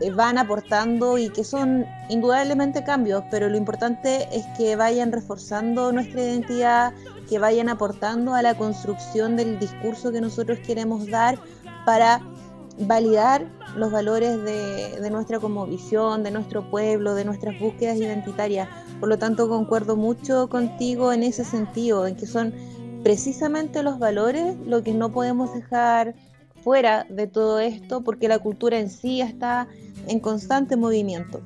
eh, 0.00 0.10
van 0.10 0.36
aportando 0.36 1.16
y 1.16 1.30
que 1.30 1.42
son 1.44 1.86
indudablemente 2.10 2.84
cambios, 2.84 3.24
pero 3.30 3.48
lo 3.48 3.56
importante 3.56 4.28
es 4.30 4.44
que 4.58 4.76
vayan 4.76 5.12
reforzando 5.12 5.90
nuestra 5.92 6.22
identidad, 6.22 6.92
que 7.28 7.38
vayan 7.38 7.70
aportando 7.70 8.34
a 8.34 8.42
la 8.42 8.54
construcción 8.54 9.34
del 9.34 9.58
discurso 9.58 10.12
que 10.12 10.20
nosotros 10.20 10.58
queremos 10.60 11.06
dar 11.06 11.38
para 11.86 12.20
validar 12.80 13.46
los 13.76 13.90
valores 13.90 14.42
de, 14.42 15.10
nuestra 15.10 15.40
como 15.40 15.66
visión, 15.66 16.22
de 16.22 16.30
nuestro 16.30 16.68
pueblo, 16.70 17.14
de 17.14 17.24
nuestras 17.24 17.58
búsquedas 17.58 17.96
identitarias. 17.96 18.68
Por 19.00 19.08
lo 19.08 19.18
tanto, 19.18 19.48
concuerdo 19.48 19.96
mucho 19.96 20.48
contigo 20.48 21.12
en 21.12 21.22
ese 21.22 21.44
sentido, 21.44 22.06
en 22.06 22.16
que 22.16 22.26
son 22.26 22.52
precisamente 23.02 23.82
los 23.82 23.98
valores 23.98 24.56
lo 24.66 24.82
que 24.82 24.92
no 24.92 25.12
podemos 25.12 25.54
dejar 25.54 26.14
fuera 26.62 27.06
de 27.08 27.26
todo 27.26 27.60
esto, 27.60 28.02
porque 28.02 28.28
la 28.28 28.38
cultura 28.38 28.78
en 28.78 28.90
sí 28.90 29.20
está 29.20 29.68
en 30.06 30.20
constante 30.20 30.76
movimiento. 30.76 31.40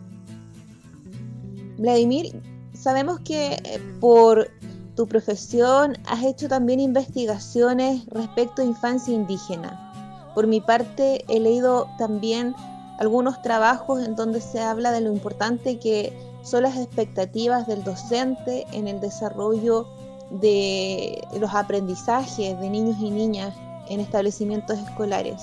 Vladimir, 1.78 2.40
sabemos 2.74 3.20
que 3.20 3.54
eh, 3.54 3.80
por 4.00 4.48
tu 4.94 5.06
profesión 5.06 5.96
has 6.06 6.22
hecho 6.24 6.48
también 6.48 6.80
investigaciones 6.80 8.04
respecto 8.06 8.62
a 8.62 8.64
infancia 8.64 9.14
indígena. 9.14 9.91
Por 10.34 10.46
mi 10.46 10.60
parte, 10.60 11.24
he 11.28 11.40
leído 11.40 11.88
también 11.98 12.54
algunos 12.98 13.42
trabajos 13.42 14.04
en 14.04 14.16
donde 14.16 14.40
se 14.40 14.60
habla 14.60 14.92
de 14.92 15.00
lo 15.00 15.12
importante 15.12 15.78
que 15.78 16.12
son 16.42 16.62
las 16.62 16.76
expectativas 16.76 17.66
del 17.66 17.84
docente 17.84 18.66
en 18.72 18.88
el 18.88 19.00
desarrollo 19.00 19.86
de 20.30 21.22
los 21.38 21.54
aprendizajes 21.54 22.58
de 22.58 22.70
niños 22.70 22.96
y 23.00 23.10
niñas 23.10 23.54
en 23.88 24.00
establecimientos 24.00 24.78
escolares. 24.78 25.42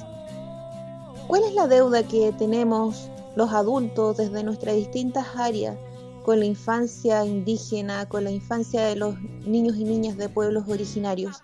¿Cuál 1.28 1.44
es 1.44 1.54
la 1.54 1.68
deuda 1.68 2.04
que 2.04 2.34
tenemos 2.34 3.10
los 3.36 3.54
adultos 3.54 4.18
desde 4.18 4.44
nuestras 4.44 4.76
distintas 4.76 5.28
áreas 5.38 5.78
con 6.26 6.40
la 6.40 6.46
infancia 6.46 7.24
indígena, 7.26 8.08
con 8.10 8.24
la 8.24 8.32
infancia 8.32 8.82
de 8.82 8.96
los 8.96 9.20
niños 9.46 9.78
y 9.78 9.84
niñas 9.84 10.18
de 10.18 10.28
pueblos 10.28 10.68
originarios? 10.68 11.44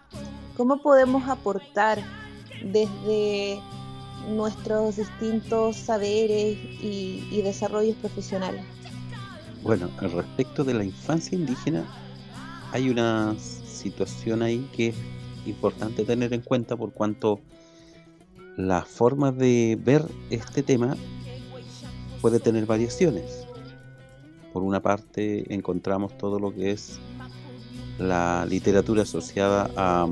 ¿Cómo 0.58 0.82
podemos 0.82 1.30
aportar 1.30 2.00
desde 2.64 3.60
nuestros 4.30 4.98
distintos 4.98 5.76
saberes 5.76 6.58
y, 6.82 7.42
desarrollos 7.44 7.96
profesionales. 7.98 8.64
Bueno, 9.62 9.90
respecto 10.00 10.64
de 10.64 10.74
la 10.74 10.84
infancia 10.84 11.38
indígena, 11.38 11.86
hay 12.72 12.90
una 12.90 13.36
situación 13.40 14.42
ahí 14.42 14.68
que 14.76 14.90
es 14.90 14.96
importante 15.46 16.04
tener 16.04 16.34
en 16.34 16.42
cuenta 16.42 16.76
por 16.76 16.92
cuanto 16.92 17.40
la 18.58 18.84
forma 18.84 19.32
de 19.32 19.78
ver 19.80 20.04
este 20.30 20.64
tema 20.64 20.96
puede 22.22 22.40
tener 22.40 22.66
variaciones. 22.66 23.46
Por 24.54 24.64
una 24.64 24.82
parte 24.82 25.54
encontramos 25.54 26.18
todo 26.18 26.40
lo 26.40 26.54
que 26.54 26.72
es 26.72 27.00
la 28.00 28.46
literatura 28.46 29.04
asociada 29.04 29.70
a 29.76 30.08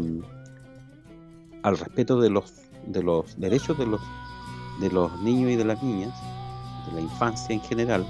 al 1.63 1.77
respeto 1.77 2.19
de 2.19 2.29
los, 2.29 2.53
de 2.85 3.01
los 3.01 3.39
derechos 3.39 3.77
de 3.77 3.87
los, 3.87 4.01
de 4.79 4.91
los 4.91 5.19
niños 5.21 5.51
y 5.51 5.55
de 5.55 5.65
las 5.65 5.81
niñas, 5.81 6.13
de 6.87 6.95
la 6.95 7.01
infancia 7.01 7.55
en 7.55 7.61
general, 7.61 8.05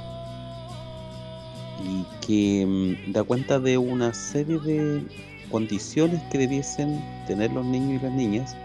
y 1.84 2.06
que 2.26 2.66
mm, 3.08 3.12
da 3.14 3.24
cuenta 3.24 3.60
de 3.60 3.78
una 3.78 4.14
serie 4.14 4.60
de 4.60 5.06
condiciones 5.52 6.22
que 6.32 6.40
debiesen 6.40 7.00
tener 7.28 7.52
los 7.52 7.66
niños 7.66 8.02
y 8.02 8.06
las 8.06 8.14
niñas 8.14 8.56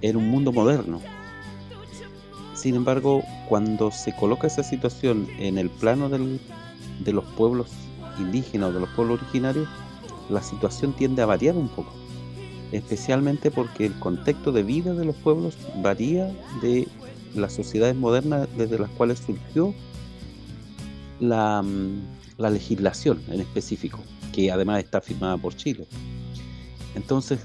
en 0.00 0.16
un 0.16 0.28
mundo 0.30 0.52
moderno. 0.52 1.00
Sin 2.54 2.74
embargo, 2.74 3.22
cuando 3.48 3.90
se 3.90 4.14
coloca 4.16 4.46
esa 4.46 4.62
situación 4.62 5.28
en 5.38 5.58
el 5.58 5.68
plano 5.68 6.08
del, 6.08 6.40
de 7.00 7.12
los 7.12 7.24
pueblos 7.34 7.70
indígenas 8.18 8.70
o 8.70 8.72
de 8.72 8.80
los 8.80 8.88
pueblos 8.90 9.20
originarios, 9.20 9.68
la 10.30 10.42
situación 10.42 10.92
tiende 10.94 11.22
a 11.22 11.26
variar 11.26 11.56
un 11.56 11.68
poco 11.68 11.99
especialmente 12.72 13.50
porque 13.50 13.86
el 13.86 13.98
contexto 13.98 14.52
de 14.52 14.62
vida 14.62 14.94
de 14.94 15.04
los 15.04 15.16
pueblos 15.16 15.56
varía 15.82 16.32
de 16.62 16.86
las 17.34 17.52
sociedades 17.52 17.96
modernas 17.96 18.48
desde 18.56 18.78
las 18.78 18.90
cuales 18.90 19.18
surgió 19.18 19.74
la, 21.20 21.62
mm, 21.62 22.02
legislación 22.38 23.20
en 23.28 23.40
específico, 23.40 24.00
que 24.32 24.50
además 24.50 24.82
está 24.82 25.00
firmada 25.00 25.36
por 25.36 25.54
Chile. 25.54 25.86
Entonces, 26.94 27.40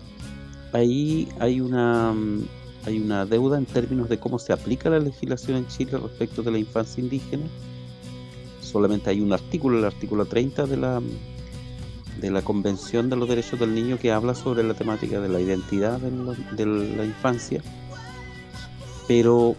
ahí 0.71 1.27
hay 1.39 1.59
una, 1.59 2.13
mm, 2.13 2.45
hay 2.85 2.99
una 2.99 3.25
deuda 3.25 3.57
en 3.57 3.65
términos 3.65 4.07
de 4.07 4.17
cómo 4.19 4.39
se 4.39 4.53
aplica 4.53 4.89
la 4.89 4.99
legislación 4.99 5.57
en 5.57 5.67
Chile 5.67 5.97
respecto 5.97 6.43
de 6.43 6.51
la 6.51 6.59
infancia 6.59 7.03
indígena. 7.03 7.45
Solamente 8.61 9.09
hay 9.09 9.19
un 9.19 9.33
artículo, 9.33 9.79
el 9.79 9.85
artículo 9.85 10.25
30 10.25 10.65
de 10.65 10.77
la 10.77 11.01
de 12.19 12.31
la 12.31 12.41
Convención 12.41 13.09
de 13.09 13.15
los 13.15 13.27
Derechos 13.27 13.59
del 13.59 13.75
Niño 13.75 13.99
que 13.99 14.11
habla 14.11 14.35
sobre 14.35 14.63
la 14.63 14.73
temática 14.73 15.19
de 15.19 15.29
la 15.29 15.39
identidad 15.39 15.99
de, 15.99 16.65
la 16.65 17.05
infancia, 17.05 17.61
pero 19.07 19.55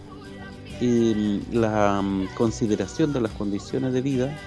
em, 0.81 1.41
la 1.51 2.01
mm, 2.01 2.35
consideración 2.35 3.13
de 3.13 3.21
las 3.21 3.31
condiciones 3.33 3.93
de 3.93 4.01
vida 4.01 4.37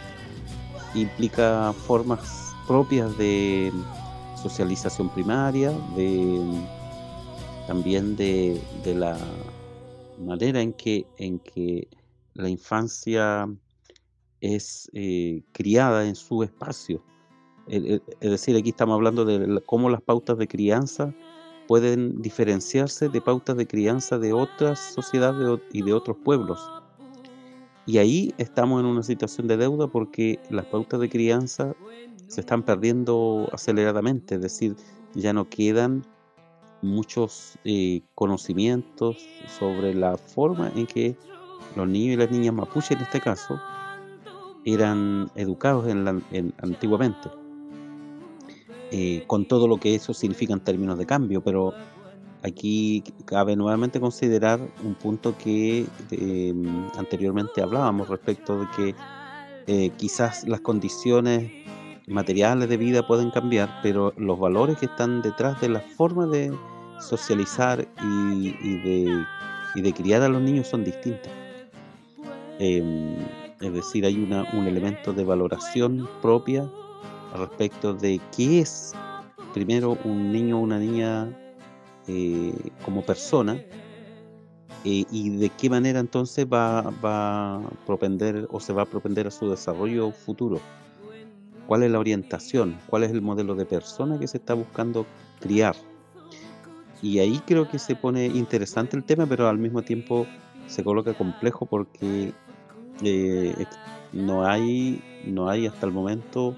implica 0.94 1.72
formas 1.86 2.52
propias 2.66 3.16
de 3.16 3.72
socialización 4.40 5.08
primaria, 5.10 5.70
de 5.96 6.40
también 7.66 8.16
de, 8.16 8.60
la 8.84 9.16
manera 10.18 10.60
en 10.60 10.72
que, 10.72 11.06
en 11.18 11.38
que 11.38 11.86
la 12.34 12.48
infancia 12.48 13.48
es 14.40 14.90
eh, 14.92 15.42
criada 15.52 16.06
en 16.08 16.16
su 16.16 16.42
espacio 16.42 17.02
es 17.70 18.30
decir, 18.30 18.56
aquí 18.56 18.70
estamos 18.70 18.94
hablando 18.94 19.24
de 19.24 19.62
cómo 19.64 19.90
las 19.90 20.02
pautas 20.02 20.36
de 20.38 20.48
crianza 20.48 21.14
pueden 21.68 22.20
diferenciarse 22.20 23.08
de 23.08 23.20
pautas 23.20 23.56
de 23.56 23.66
crianza 23.66 24.18
de 24.18 24.32
otras 24.32 24.80
sociedades 24.80 25.60
y 25.72 25.82
de 25.82 25.92
otros 25.92 26.16
pueblos. 26.24 26.68
Y 27.86 27.98
ahí 27.98 28.34
estamos 28.38 28.80
en 28.80 28.86
una 28.86 29.04
situación 29.04 29.46
de 29.46 29.56
deuda 29.56 29.86
porque 29.86 30.40
las 30.50 30.66
pautas 30.66 30.98
de 30.98 31.08
crianza 31.08 31.76
se 32.26 32.40
están 32.40 32.64
perdiendo 32.64 33.48
aceleradamente, 33.52 34.34
es 34.34 34.42
decir, 34.42 34.74
ya 35.14 35.32
no 35.32 35.48
quedan 35.48 36.04
muchos 36.82 37.56
eh, 37.64 38.02
conocimientos 38.16 39.18
sobre 39.58 39.94
la 39.94 40.16
forma 40.16 40.72
en 40.74 40.86
que 40.86 41.16
los 41.76 41.86
niños 41.86 42.14
y 42.14 42.16
las 42.16 42.30
niñas 42.32 42.54
mapuche 42.54 42.94
en 42.94 43.00
este 43.00 43.20
caso 43.20 43.60
eran 44.64 45.30
educados 45.36 45.86
en 45.88 46.52
antiguamente. 46.58 47.30
Eh, 48.92 49.22
con 49.26 49.46
todo 49.46 49.68
lo 49.68 49.76
que 49.76 49.94
eso 49.94 50.12
significa 50.12 50.52
en 50.52 50.60
términos 50.60 50.98
de 50.98 51.06
cambio, 51.06 51.40
pero 51.40 51.72
aquí 52.42 53.04
cabe 53.24 53.54
nuevamente 53.54 54.00
considerar 54.00 54.60
un 54.82 54.94
punto 54.94 55.36
que 55.38 55.86
eh, 56.10 56.54
anteriormente 56.96 57.62
hablábamos 57.62 58.08
respecto 58.08 58.60
de 58.60 58.66
que 58.76 58.94
eh, 59.68 59.90
quizás 59.96 60.48
las 60.48 60.60
condiciones 60.60 61.52
materiales 62.08 62.68
de 62.68 62.76
vida 62.76 63.06
pueden 63.06 63.30
cambiar, 63.30 63.78
pero 63.80 64.12
los 64.16 64.38
valores 64.40 64.76
que 64.78 64.86
están 64.86 65.22
detrás 65.22 65.60
de 65.60 65.68
la 65.68 65.80
forma 65.80 66.26
de 66.26 66.52
socializar 66.98 67.86
y, 68.02 68.50
de, 68.82 69.24
y 69.76 69.80
de 69.80 69.92
criar 69.92 70.22
a 70.22 70.28
los 70.28 70.42
niños 70.42 70.66
son 70.66 70.82
distintas. 70.82 71.32
Em, 72.58 73.14
es 73.60 73.72
decir, 73.72 74.04
hay 74.04 74.16
una, 74.16 74.44
un 74.54 74.66
elemento 74.66 75.12
de 75.12 75.22
valoración 75.22 76.08
propia 76.20 76.68
respecto 77.34 77.94
de 77.94 78.20
qué 78.36 78.60
es 78.60 78.92
primero 79.52 79.98
un 80.04 80.32
niño 80.32 80.58
o 80.58 80.60
una 80.60 80.78
niña 80.78 81.36
eh, 82.06 82.54
como 82.84 83.02
persona 83.02 83.54
eh, 84.84 85.04
y 85.10 85.30
de 85.36 85.50
qué 85.50 85.68
manera 85.68 86.00
entonces 86.00 86.46
va, 86.46 86.82
va 87.04 87.56
a 87.56 87.70
propender 87.86 88.48
o 88.50 88.60
se 88.60 88.72
va 88.72 88.82
a 88.82 88.86
propender 88.86 89.26
a 89.26 89.30
su 89.30 89.50
desarrollo 89.50 90.10
futuro. 90.10 90.60
¿Cuál 91.66 91.84
es 91.84 91.90
la 91.90 91.98
orientación? 91.98 92.78
¿Cuál 92.86 93.04
es 93.04 93.12
el 93.12 93.22
modelo 93.22 93.54
de 93.54 93.64
persona 93.64 94.18
que 94.18 94.26
se 94.26 94.38
está 94.38 94.54
buscando 94.54 95.06
criar? 95.38 95.76
Y 97.02 97.18
ahí 97.20 97.40
creo 97.46 97.68
que 97.68 97.78
se 97.78 97.94
pone 97.94 98.26
interesante 98.26 98.96
el 98.96 99.04
tema, 99.04 99.26
pero 99.26 99.48
al 99.48 99.58
mismo 99.58 99.82
tiempo 99.82 100.26
se 100.66 100.82
coloca 100.82 101.14
complejo 101.14 101.66
porque 101.66 102.32
eh, 103.02 103.66
no 104.12 104.46
hay 104.46 105.02
no 105.26 105.48
hay 105.48 105.66
hasta 105.66 105.86
el 105.86 105.92
momento 105.92 106.56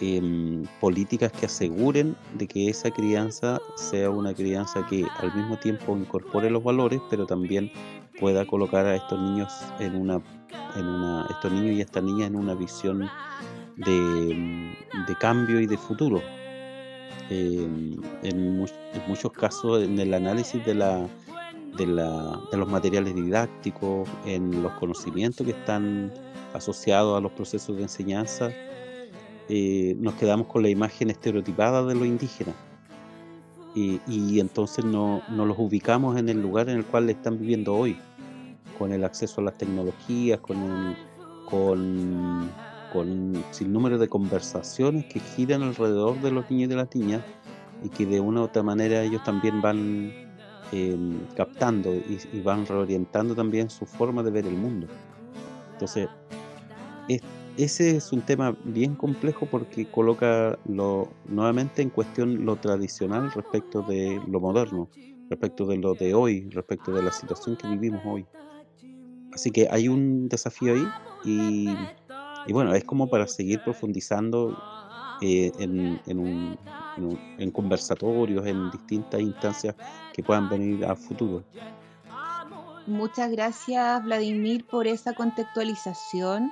em, 0.00 0.64
políticas 0.80 1.32
que 1.32 1.46
aseguren 1.46 2.16
de 2.34 2.46
que 2.46 2.68
esa 2.68 2.90
crianza 2.90 3.60
sea 3.76 4.10
una 4.10 4.34
crianza 4.34 4.86
que 4.86 5.06
al 5.18 5.34
mismo 5.34 5.58
tiempo 5.58 5.96
incorpore 5.96 6.50
los 6.50 6.62
valores, 6.62 7.00
pero 7.10 7.26
también 7.26 7.70
pueda 8.18 8.46
colocar 8.46 8.86
a 8.86 8.96
estos 8.96 9.20
niños 9.20 9.52
en 9.80 9.96
una, 9.96 10.20
en 10.76 10.86
una 10.86 11.26
estos 11.30 11.52
niños 11.52 11.76
y 11.76 11.80
estas 11.80 12.02
niñas 12.02 12.28
en 12.28 12.36
una 12.36 12.54
visión 12.54 13.08
de, 13.76 14.74
de 15.06 15.14
cambio 15.18 15.60
y 15.60 15.66
de 15.66 15.76
futuro. 15.76 16.22
Em, 17.30 17.96
en, 18.22 18.58
muchos 19.06 19.32
casos, 19.32 19.82
en 19.82 19.98
el 19.98 20.12
análisis 20.12 20.64
de, 20.66 20.74
la, 20.74 21.06
de, 21.78 21.86
la, 21.86 22.38
de 22.50 22.56
los 22.58 22.68
materiales 22.68 23.14
didácticos, 23.14 24.08
en 24.26 24.62
los 24.62 24.72
conocimientos 24.72 25.46
que 25.46 25.52
están 25.52 26.12
asociados 26.52 27.16
a 27.16 27.20
los 27.20 27.32
procesos 27.32 27.76
de 27.76 27.82
enseñanza, 27.82 28.52
eh, 29.48 29.96
nos 29.98 30.14
quedamos 30.14 30.46
con 30.46 30.62
la 30.62 30.68
imagen 30.68 31.10
estereotipada 31.10 31.84
de 31.84 31.94
los 31.94 32.06
indígenas. 32.06 32.54
Y, 33.74 34.38
entonces 34.38 34.84
no, 34.84 35.22
no, 35.30 35.46
los 35.46 35.58
ubicamos 35.58 36.18
en 36.18 36.28
el 36.28 36.42
lugar 36.42 36.68
en 36.68 36.76
el 36.76 36.84
cual 36.84 37.08
están 37.08 37.38
viviendo 37.38 37.74
hoy, 37.74 37.96
con 38.78 38.92
el 38.92 39.02
acceso 39.02 39.40
a 39.40 39.44
las 39.44 39.56
tecnologías, 39.56 40.40
con, 40.40 40.94
con 41.48 42.50
con 42.92 43.10
un 43.10 43.44
sinnúmero 43.50 43.98
de 43.98 44.08
conversaciones 44.08 45.06
que 45.06 45.18
giran 45.18 45.62
alrededor 45.62 46.20
de 46.20 46.30
los 46.30 46.50
niños 46.50 46.66
y 46.66 46.68
de 46.68 46.76
las 46.76 46.94
niñas 46.94 47.22
y 47.82 47.88
que 47.88 48.04
de 48.04 48.20
una 48.20 48.42
u 48.42 48.44
otra 48.44 48.62
manera 48.62 49.02
ellos 49.02 49.24
también 49.24 49.62
van 49.62 50.12
em, 50.72 51.18
captando 51.34 51.94
y, 51.94 52.40
van 52.40 52.66
reorientando 52.66 53.34
también 53.34 53.70
su 53.70 53.86
forma 53.86 54.22
de 54.22 54.30
ver 54.30 54.46
el 54.46 54.54
mundo. 54.54 54.86
Entonces, 55.72 56.08
ese 57.56 57.96
es 57.96 58.12
un 58.12 58.22
tema 58.22 58.56
bien 58.64 58.94
complejo 58.94 59.46
porque 59.46 59.86
coloca 59.86 60.58
lo, 60.66 61.08
nuevamente 61.26 61.82
en 61.82 61.90
cuestión 61.90 62.44
lo 62.44 62.56
tradicional 62.56 63.30
respecto 63.32 63.82
de 63.82 64.20
lo 64.28 64.40
moderno, 64.40 64.88
respecto 65.28 65.66
de 65.66 65.76
lo 65.76 65.94
de 65.94 66.14
hoy, 66.14 66.48
respecto 66.50 66.92
de 66.92 67.02
la 67.02 67.12
situación 67.12 67.56
que 67.56 67.68
vivimos 67.68 68.02
hoy. 68.04 68.26
Así 69.32 69.50
que 69.50 69.68
hay 69.70 69.88
un 69.88 70.28
desafío 70.28 70.74
ahí 70.74 70.86
y 71.24 72.52
bueno, 72.52 72.74
es 72.74 72.84
como 72.84 73.08
para 73.08 73.26
seguir 73.26 73.60
profundizando 73.62 74.58
eh, 75.20 75.52
en, 75.58 76.00
en, 76.06 77.50
conversatorios, 77.52 78.44
en 78.46 78.70
distintas 78.70 79.20
instancias 79.20 79.76
que 80.12 80.22
puedan 80.22 80.48
venir 80.48 80.84
a 80.84 80.96
futuro. 80.96 81.44
Muchas 82.86 83.30
gracias 83.30 84.02
Vladimir 84.02 84.66
por 84.66 84.88
esa 84.88 85.14
contextualización 85.14 86.50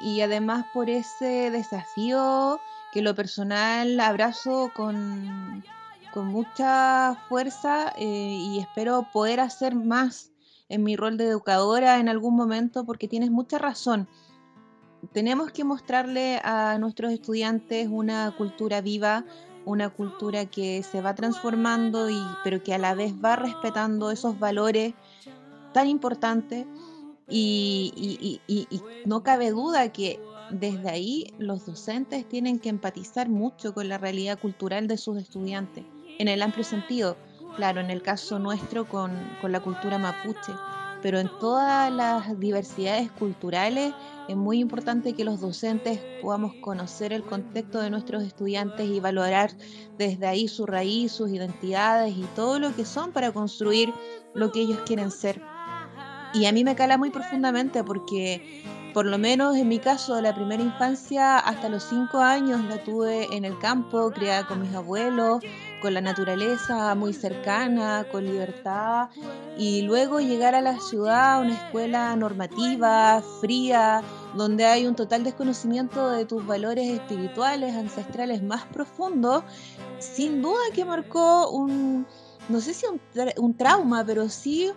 y 0.00 0.20
además 0.20 0.66
por 0.72 0.90
ese 0.90 1.50
desafío 1.50 2.60
que 2.92 3.02
lo 3.02 3.14
personal 3.14 3.98
abrazo 4.00 4.70
con, 4.74 5.64
con 6.12 6.26
mucha 6.26 7.16
fuerza 7.28 7.92
eh, 7.96 8.38
y 8.40 8.58
espero 8.58 9.08
poder 9.12 9.40
hacer 9.40 9.74
más 9.74 10.32
en 10.68 10.82
mi 10.82 10.96
rol 10.96 11.16
de 11.16 11.28
educadora 11.28 11.98
en 11.98 12.08
algún 12.08 12.34
momento 12.36 12.84
porque 12.84 13.08
tienes 13.08 13.30
mucha 13.30 13.58
razón 13.58 14.08
tenemos 15.12 15.52
que 15.52 15.64
mostrarle 15.64 16.40
a 16.42 16.78
nuestros 16.78 17.12
estudiantes 17.12 17.88
una 17.90 18.32
cultura 18.36 18.80
viva, 18.80 19.24
una 19.64 19.88
cultura 19.90 20.46
que 20.46 20.82
se 20.82 21.00
va 21.00 21.14
transformando, 21.14 22.10
y, 22.10 22.20
pero 22.44 22.62
que 22.62 22.74
a 22.74 22.78
la 22.78 22.94
vez 22.94 23.12
va 23.12 23.36
respetando 23.36 24.10
esos 24.10 24.38
valores 24.38 24.94
tan 25.72 25.88
importantes. 25.88 26.66
Y, 27.28 28.40
no 29.04 29.22
cabe 29.22 29.50
duda 29.50 29.92
que 29.92 30.20
desde 30.50 30.88
ahí 30.88 31.34
los 31.38 31.66
docentes 31.66 32.28
tienen 32.28 32.58
que 32.58 32.68
empatizar 32.68 33.28
mucho 33.28 33.74
con 33.74 33.88
la 33.88 33.98
realidad 33.98 34.38
cultural 34.38 34.86
de 34.86 34.96
sus 34.96 35.18
estudiantes, 35.18 35.84
en 36.18 36.28
el 36.28 36.42
amplio 36.42 36.64
sentido, 36.64 37.16
claro, 37.56 37.80
en 37.80 37.90
el 37.90 38.02
caso 38.02 38.38
nuestro 38.38 38.88
con, 38.88 39.12
con 39.40 39.52
la 39.52 39.60
cultura 39.60 39.98
mapuche, 39.98 40.52
pero 41.02 41.18
en 41.18 41.30
todas 41.38 41.92
las 41.92 42.38
diversidades 42.38 43.10
culturales 43.12 43.94
es 44.28 44.36
muy 44.36 44.58
importante 44.58 45.14
que 45.14 45.24
los 45.24 45.40
docentes 45.40 46.00
podamos 46.20 46.54
conocer 46.60 47.12
el 47.12 47.22
contexto 47.22 47.80
de 47.80 47.90
nuestros 47.90 48.24
estudiantes 48.24 48.88
y 48.88 48.98
valorar 48.98 49.50
desde 49.98 50.26
ahí 50.26 50.48
su 50.48 50.66
raíz, 50.66 51.12
sus 51.12 51.30
identidades 51.30 52.16
y 52.16 52.24
todo 52.34 52.58
lo 52.58 52.74
que 52.74 52.84
son 52.84 53.12
para 53.12 53.32
construir 53.32 53.92
lo 54.34 54.50
que 54.50 54.62
ellos 54.62 54.80
quieren 54.84 55.10
ser. 55.10 55.55
Y 56.36 56.44
a 56.44 56.52
mí 56.52 56.64
me 56.64 56.76
cala 56.76 56.98
muy 56.98 57.08
profundamente 57.08 57.82
porque 57.82 58.62
por 58.92 59.04
lo 59.04 59.18
menos 59.18 59.56
en 59.56 59.68
mi 59.68 59.78
caso, 59.78 60.20
la 60.22 60.34
primera 60.34 60.62
infancia 60.62 61.38
hasta 61.38 61.68
los 61.68 61.82
cinco 61.82 62.18
años 62.18 62.62
la 62.64 62.82
tuve 62.82 63.26
en 63.34 63.44
el 63.44 63.58
campo, 63.58 64.10
criada 64.10 64.46
con 64.46 64.62
mis 64.62 64.74
abuelos, 64.74 65.40
con 65.82 65.92
la 65.92 66.00
naturaleza 66.00 66.94
muy 66.94 67.12
cercana, 67.12 68.06
con 68.10 68.24
libertad, 68.24 69.08
y 69.58 69.82
luego 69.82 70.20
llegar 70.20 70.54
a 70.54 70.62
la 70.62 70.80
ciudad, 70.80 71.34
a 71.34 71.38
una 71.40 71.54
escuela 71.54 72.16
normativa, 72.16 73.22
fría, 73.42 74.02
donde 74.34 74.64
hay 74.64 74.86
un 74.86 74.94
total 74.94 75.24
desconocimiento 75.24 76.10
de 76.10 76.24
tus 76.24 76.46
valores 76.46 76.88
espirituales, 76.88 77.74
ancestrales 77.74 78.42
más 78.42 78.64
profundos, 78.64 79.44
sin 79.98 80.40
duda 80.40 80.60
que 80.74 80.86
marcó 80.86 81.50
un, 81.50 82.06
no 82.48 82.60
sé 82.62 82.72
si 82.72 82.86
un, 82.86 82.98
un 83.36 83.56
trauma, 83.58 84.04
pero 84.06 84.30
sí 84.30 84.72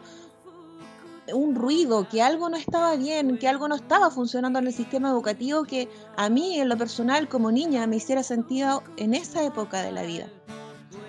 un 1.33 1.55
ruido, 1.55 2.07
que 2.07 2.21
algo 2.21 2.49
no 2.49 2.57
estaba 2.57 2.95
bien, 2.95 3.37
que 3.37 3.47
algo 3.47 3.67
no 3.67 3.75
estaba 3.75 4.09
funcionando 4.11 4.59
en 4.59 4.67
el 4.67 4.73
sistema 4.73 5.09
educativo 5.09 5.63
que 5.63 5.87
a 6.17 6.29
mí 6.29 6.59
en 6.59 6.69
lo 6.69 6.77
personal 6.77 7.27
como 7.27 7.51
niña 7.51 7.85
me 7.87 7.97
hiciera 7.97 8.23
sentido 8.23 8.83
en 8.97 9.13
esa 9.13 9.43
época 9.43 9.81
de 9.81 9.91
la 9.91 10.03
vida. 10.03 10.27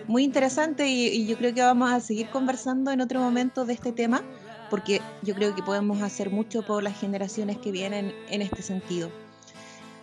Muy 0.06 0.24
interesante 0.24 0.88
y, 0.88 1.26
yo 1.26 1.37
creo 1.37 1.54
que 1.54 1.62
vamos 1.62 1.92
a 1.92 2.00
seguir 2.00 2.28
conversando 2.30 2.90
en 2.90 3.00
otro 3.00 3.20
momento 3.20 3.64
de 3.64 3.74
este 3.74 3.92
tema 3.92 4.22
porque 4.68 5.00
yo 5.22 5.35
creo 5.35 5.54
que 5.54 5.62
podemos 5.62 6.02
hacer 6.02 6.30
mucho 6.30 6.62
por 6.62 6.83
las 6.83 6.98
generaciones 6.98 7.59
que 7.59 7.72
vienen 7.72 8.12
en 8.28 8.42
este 8.42 8.62
sentido. 8.62 9.11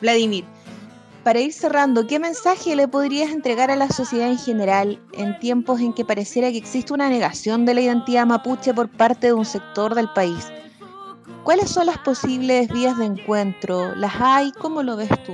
Vladimir, 0.01 0.45
para 1.27 1.41
ir 1.41 1.51
cerrando, 1.51 2.07
¿qué 2.07 2.19
mensaje 2.19 2.73
le 2.73 2.87
podrías 2.87 3.31
entregar 3.31 3.69
a 3.69 3.75
la 3.75 3.89
sociedad 3.89 4.29
en 4.29 4.37
general 4.37 4.97
en 5.11 5.37
tiempos 5.39 5.81
en 5.81 5.91
que 5.91 6.05
pareciera 6.05 6.49
que 6.51 6.57
existe 6.57 6.93
una 6.93 7.09
negación 7.09 7.65
de 7.65 7.73
la 7.73 7.81
identidad 7.81 8.25
mapuche 8.25 8.73
por 8.73 8.87
parte 8.87 9.27
de 9.27 9.33
un 9.33 9.43
sector 9.43 9.93
del 9.93 10.07
país? 10.15 10.47
¿Cuáles 11.43 11.69
son 11.69 11.87
las 11.87 11.97
posibles 11.97 12.69
vías 12.69 12.97
de 12.97 13.07
encuentro? 13.07 13.93
¿Las 13.95 14.13
hay? 14.21 14.53
¿Cómo 14.53 14.81
lo 14.83 14.95
ves 14.95 15.09
tú? 15.25 15.33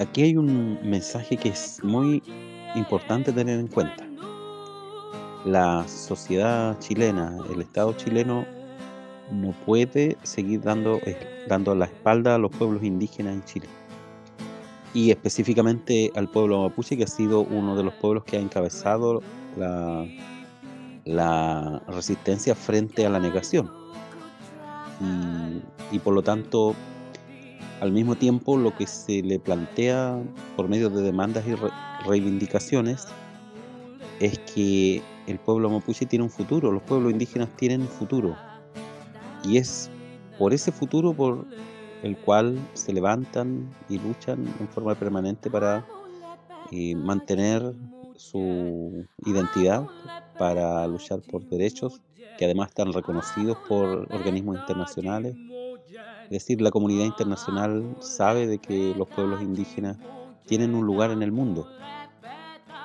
Aquí 0.00 0.20
hay 0.20 0.36
un 0.36 0.78
mensaje 0.82 1.38
que 1.38 1.48
es 1.48 1.82
muy 1.82 2.22
importante 2.74 3.32
tener 3.32 3.58
en 3.60 3.68
cuenta. 3.68 4.06
La 5.46 5.88
sociedad 5.88 6.78
chilena, 6.80 7.38
el 7.50 7.62
Estado 7.62 7.94
chileno, 7.94 8.44
no 9.32 9.52
puede 9.64 10.18
seguir 10.24 10.60
dando, 10.60 11.00
dando 11.48 11.74
la 11.74 11.86
espalda 11.86 12.34
a 12.34 12.38
los 12.38 12.50
pueblos 12.50 12.82
indígenas 12.82 13.32
en 13.32 13.44
Chile 13.46 13.68
y 14.94 15.10
específicamente 15.10 16.10
al 16.14 16.30
pueblo 16.30 16.62
mapuche, 16.62 16.96
que 16.96 17.04
ha 17.04 17.08
sido 17.08 17.40
uno 17.40 17.76
de 17.76 17.82
los 17.82 17.92
pueblos 17.94 18.24
que 18.24 18.36
ha 18.36 18.40
encabezado 18.40 19.20
la, 19.58 20.06
la 21.04 21.82
resistencia 21.88 22.54
frente 22.54 23.04
a 23.04 23.10
la 23.10 23.18
negación. 23.18 23.70
Y, 25.90 25.98
por 25.98 26.14
lo 26.14 26.22
tanto, 26.22 26.74
al 27.80 27.92
mismo 27.92 28.14
tiempo, 28.14 28.56
lo 28.56 28.74
que 28.74 28.86
se 28.86 29.22
le 29.22 29.38
plantea 29.38 30.22
por 30.56 30.68
medio 30.68 30.88
de 30.88 31.02
demandas 31.02 31.44
y 31.46 31.54
reivindicaciones 32.06 33.06
es 34.20 34.38
que 34.38 35.02
el 35.26 35.38
pueblo 35.38 35.68
mapuche 35.70 36.06
tiene 36.06 36.22
un 36.22 36.30
futuro, 36.30 36.70
los 36.70 36.82
pueblos 36.82 37.12
indígenas 37.12 37.48
tienen 37.56 37.82
un 37.82 37.88
futuro. 37.88 38.36
Y 39.44 39.58
es 39.58 39.90
por 40.38 40.54
ese 40.54 40.72
futuro 40.72 41.12
por 41.12 41.44
el 42.04 42.18
cual 42.18 42.68
se 42.74 42.92
levantan 42.92 43.78
y 43.88 43.98
luchan 43.98 44.56
en 44.60 44.68
forma 44.68 44.94
permanente 44.94 45.50
para 45.50 45.88
eh, 46.70 46.94
mantener 46.96 47.74
su 48.16 49.06
identidad, 49.24 49.90
para 50.36 50.86
luchar 50.86 51.22
por 51.22 51.46
derechos 51.48 52.02
que 52.36 52.44
además 52.44 52.68
están 52.70 52.92
reconocidos 52.92 53.58
por 53.68 54.06
organismos 54.12 54.56
internacionales. 54.56 55.36
Es 56.28 56.40
decir, 56.44 56.60
la 56.60 56.70
comunidad 56.70 57.06
internacional 57.06 57.96
sabe 58.00 58.46
de 58.46 58.58
que 58.60 58.94
los 58.94 59.08
pueblos 59.08 59.40
indígenas 59.42 59.98
tienen 60.46 60.74
un 60.74 60.86
lugar 60.86 61.10
en 61.10 61.22
el 61.22 61.32
mundo, 61.32 61.70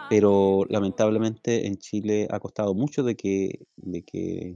pero 0.08 0.66
lamentablemente 0.70 1.68
en 1.68 1.78
Chile 1.78 2.28
ha 2.32 2.40
costado 2.40 2.74
mucho 2.74 3.04
de 3.04 3.16
que, 3.16 3.66
de 3.78 4.04
que 4.04 4.56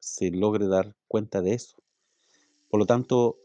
se 0.00 0.30
logre 0.30 0.66
dar 0.68 0.96
cuenta 1.08 1.42
de 1.42 1.54
eso. 1.54 1.76
Por 2.68 2.80
lo 2.80 2.86
tanto, 2.86 3.38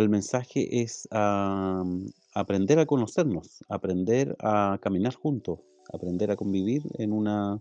el 0.00 0.08
mensaje 0.08 0.82
es 0.82 1.08
aprender 1.10 2.78
a 2.78 2.86
conocernos, 2.86 3.64
aprender 3.68 4.36
a 4.40 4.78
caminar 4.80 5.14
juntos, 5.14 5.60
aprender 5.92 6.30
a 6.30 6.36
convivir 6.36 6.82
en 6.98 7.12
una, 7.12 7.60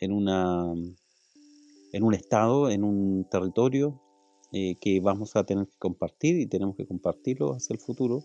en 0.00 0.12
una, 0.12 0.72
en 1.92 2.02
un 2.02 2.14
estado, 2.14 2.70
en 2.70 2.84
un 2.84 3.26
territorio 3.30 4.00
eh, 4.52 4.76
que 4.80 5.00
vamos 5.00 5.36
a 5.36 5.44
tener 5.44 5.66
que 5.66 5.78
compartir 5.78 6.38
y 6.38 6.46
tenemos 6.46 6.76
que 6.76 6.86
compartirlo 6.86 7.52
hacia 7.52 7.74
el 7.74 7.80
futuro, 7.80 8.24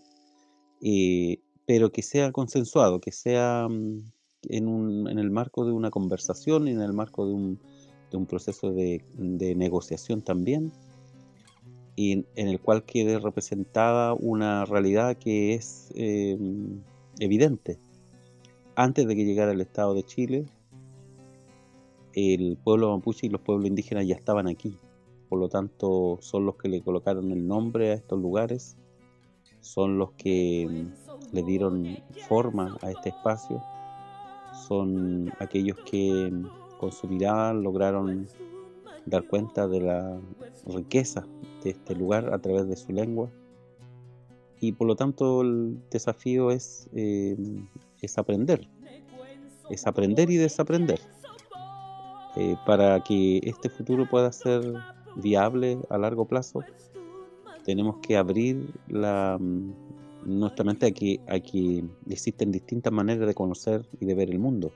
eh, 0.80 1.38
pero 1.66 1.92
que 1.92 2.02
sea 2.02 2.32
consensuado, 2.32 3.00
que 3.00 3.12
sea 3.12 3.68
mm, 3.68 4.10
en, 4.48 4.68
un, 4.68 5.08
en, 5.08 5.18
el 5.18 5.30
marco 5.30 5.66
de 5.66 5.72
una 5.72 5.90
conversación 5.90 6.68
y 6.68 6.70
en 6.70 6.80
el 6.80 6.92
marco 6.92 7.26
de 7.26 7.34
un, 7.34 7.60
de 8.10 8.16
un 8.16 8.26
proceso 8.26 8.72
de, 8.72 9.04
de 9.14 9.54
negociación 9.54 10.22
también 10.22 10.72
y 11.96 12.12
en 12.12 12.48
el 12.48 12.60
cual 12.60 12.84
quede 12.84 13.18
representada 13.18 14.14
una 14.14 14.64
realidad 14.64 15.16
que 15.16 15.54
es 15.54 15.92
em, 15.94 16.80
evidente. 17.18 17.78
Antes 18.74 19.06
de 19.06 19.14
que 19.14 19.24
llegara 19.24 19.52
el 19.52 19.60
Estado 19.60 19.94
de 19.94 20.02
Chile, 20.02 20.46
el 22.14 22.56
pueblo 22.62 22.96
mapuche 22.96 23.26
y 23.26 23.30
los 23.30 23.40
pueblos 23.40 23.66
indígenas 23.66 24.06
ya 24.06 24.14
estaban 24.14 24.48
aquí. 24.48 24.78
Por 25.28 25.38
lo 25.38 25.48
tanto, 25.48 26.18
son 26.20 26.46
los 26.46 26.56
que 26.56 26.68
le 26.68 26.82
colocaron 26.82 27.30
el 27.32 27.46
nombre 27.46 27.90
a 27.90 27.94
estos 27.94 28.20
lugares, 28.20 28.76
son 29.60 29.98
los 29.98 30.12
que 30.12 30.62
em, 30.62 30.92
le 31.32 31.42
dieron 31.42 31.98
forma 32.28 32.78
a 32.82 32.90
este 32.90 33.10
espacio, 33.10 33.62
son 34.66 35.32
aquellos 35.38 35.78
que 35.80 36.26
em, 36.26 36.44
con 36.78 36.90
su 36.90 37.06
mirada 37.06 37.52
lograron 37.52 38.26
dar 39.04 39.26
cuenta 39.26 39.68
de 39.68 39.80
la 39.80 40.20
riqueza 40.66 41.26
de 41.62 41.70
este 41.70 41.94
lugar 41.94 42.32
a 42.32 42.38
través 42.38 42.68
de 42.68 42.76
su 42.76 42.92
lengua. 42.92 43.30
Y 44.60 44.72
por 44.72 44.86
lo 44.86 44.96
tanto 44.96 45.42
el 45.42 45.78
desafío 45.90 46.50
es, 46.50 46.88
eh, 46.94 47.36
es 48.00 48.18
aprender, 48.18 48.68
es 49.70 49.86
aprender 49.86 50.30
y 50.30 50.36
desaprender, 50.36 51.00
eh, 52.36 52.56
para 52.64 53.02
que 53.02 53.40
este 53.42 53.68
futuro 53.68 54.08
pueda 54.08 54.30
ser 54.30 54.62
viable 55.16 55.78
a 55.90 55.98
largo 55.98 56.26
plazo. 56.26 56.60
Tenemos 57.64 57.96
que 57.98 58.16
abrir 58.16 58.72
la, 58.88 59.36
mm, 59.40 59.72
nuestra 60.24 60.64
mente 60.64 60.86
a 60.86 60.90
que, 60.92 61.20
a 61.26 61.40
que 61.40 61.84
existen 62.08 62.52
distintas 62.52 62.92
maneras 62.92 63.26
de 63.26 63.34
conocer 63.34 63.84
y 64.00 64.06
de 64.06 64.14
ver 64.14 64.30
el 64.30 64.38
mundo 64.38 64.72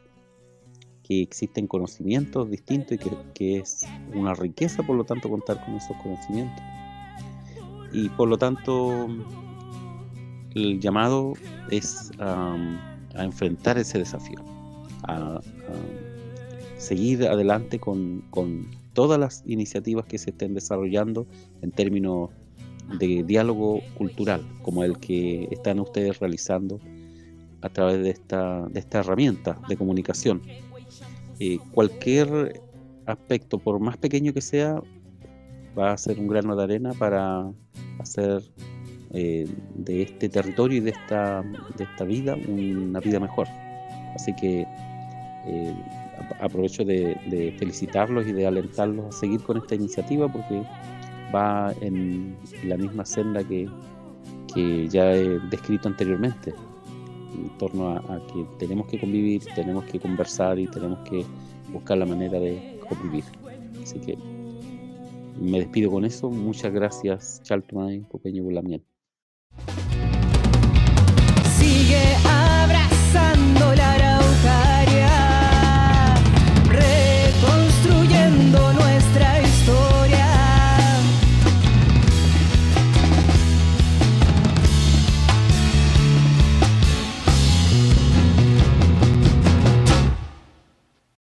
que 1.07 1.23
existen 1.23 1.69
conocimientos 1.69 2.51
distintos 2.51 2.93
y 2.93 2.99
que, 3.33 3.59
es 3.59 3.87
una 4.13 4.35
riqueza, 4.35 4.83
por 4.83 4.97
lo 4.97 5.05
tanto, 5.05 5.29
contar 5.31 5.65
con 5.65 5.75
esos 5.75 5.97
conocimientos. 6.03 6.63
Y 7.93 8.09
por 8.11 8.29
lo 8.29 8.37
tanto, 8.37 9.07
el 10.55 10.81
llamado 10.81 11.35
es 11.71 12.11
a 12.19 12.57
enfrentar 13.15 13.79
ese 13.79 13.99
desafío, 13.99 14.41
a, 15.05 15.41
seguir 16.77 17.27
adelante 17.27 17.79
con, 17.79 18.23
con, 18.31 18.67
todas 18.93 19.21
las 19.21 19.43
iniciativas 19.47 20.07
que 20.07 20.17
se 20.17 20.31
estén 20.31 20.55
desarrollando 20.55 21.27
en 21.61 21.71
términos 21.71 22.31
de 22.99 23.23
diálogo 23.25 23.81
cultural, 23.95 24.43
como 24.63 24.85
el 24.85 24.99
que 24.99 25.49
están 25.51 25.81
ustedes 25.81 26.19
realizando 26.19 26.81
a 27.61 27.69
través 27.69 28.03
de 28.03 28.09
esta, 28.09 28.67
de 28.69 28.81
esta 28.81 29.01
herramienta 29.01 29.61
de 29.69 29.77
comunicación 29.77 30.41
eh, 31.39 31.59
cualquier 31.73 32.63
aspecto, 33.07 33.59
por 33.59 33.79
más 33.79 33.97
pequeño 33.97 34.33
que 34.33 34.41
sea, 34.41 34.81
va 35.79 35.93
a 35.93 35.99
ser 35.99 36.19
un 36.19 36.29
grano 36.29 36.57
de 36.57 36.65
arena 36.65 36.93
para 36.95 37.51
hacer 37.99 38.43
eh, 39.13 39.47
de 39.75 40.03
este 40.03 40.29
territorio 40.29 40.79
y 40.79 40.81
de 40.81 40.91
esta, 40.91 41.43
de 41.77 41.85
esta 41.85 42.05
vida 42.05 42.37
una 42.49 43.01
vida 43.01 43.21
mejor. 43.21 43.47
Así 44.15 44.35
que 44.35 44.67
eh, 45.47 45.75
aprovecho 46.41 46.85
de, 46.85 47.55
felicitarlos 47.59 48.27
y 48.27 48.33
de 48.33 48.47
alentarlos 48.47 49.15
a 49.15 49.19
seguir 49.19 49.41
con 49.43 49.59
esta 49.59 49.75
iniciativa 49.75 50.31
porque 50.33 50.63
va 51.35 51.73
en 51.83 52.37
la 52.65 52.77
misma 52.77 53.05
senda 53.05 53.45
que, 53.45 53.69
que 54.55 54.89
ya 54.89 55.13
he 55.13 55.39
descrito 55.51 55.89
anteriormente 55.89 56.55
en 57.37 57.59
torno 57.59 57.91
a, 57.91 58.27
que 58.27 58.45
tenemos 58.59 58.87
que 58.87 58.99
convivir, 58.99 59.43
tenemos 59.55 59.85
que 59.85 60.01
conversar 60.01 60.59
y 60.59 60.67
tenemos 60.67 60.99
que 61.09 61.25
buscar 61.73 61.99
la 61.99 62.07
manera 62.07 62.39
de 62.39 62.81
convivir. 62.89 63.25
Así 63.83 63.99
que 64.01 64.17
me 65.41 65.61
despido 65.61 65.91
con 65.91 66.05
eso. 66.05 66.31
Muchas 66.31 66.73
gracias, 66.73 67.41
Chaltumay, 67.45 68.01
Popeño 68.01 68.43
Bulamiel. 68.43 68.83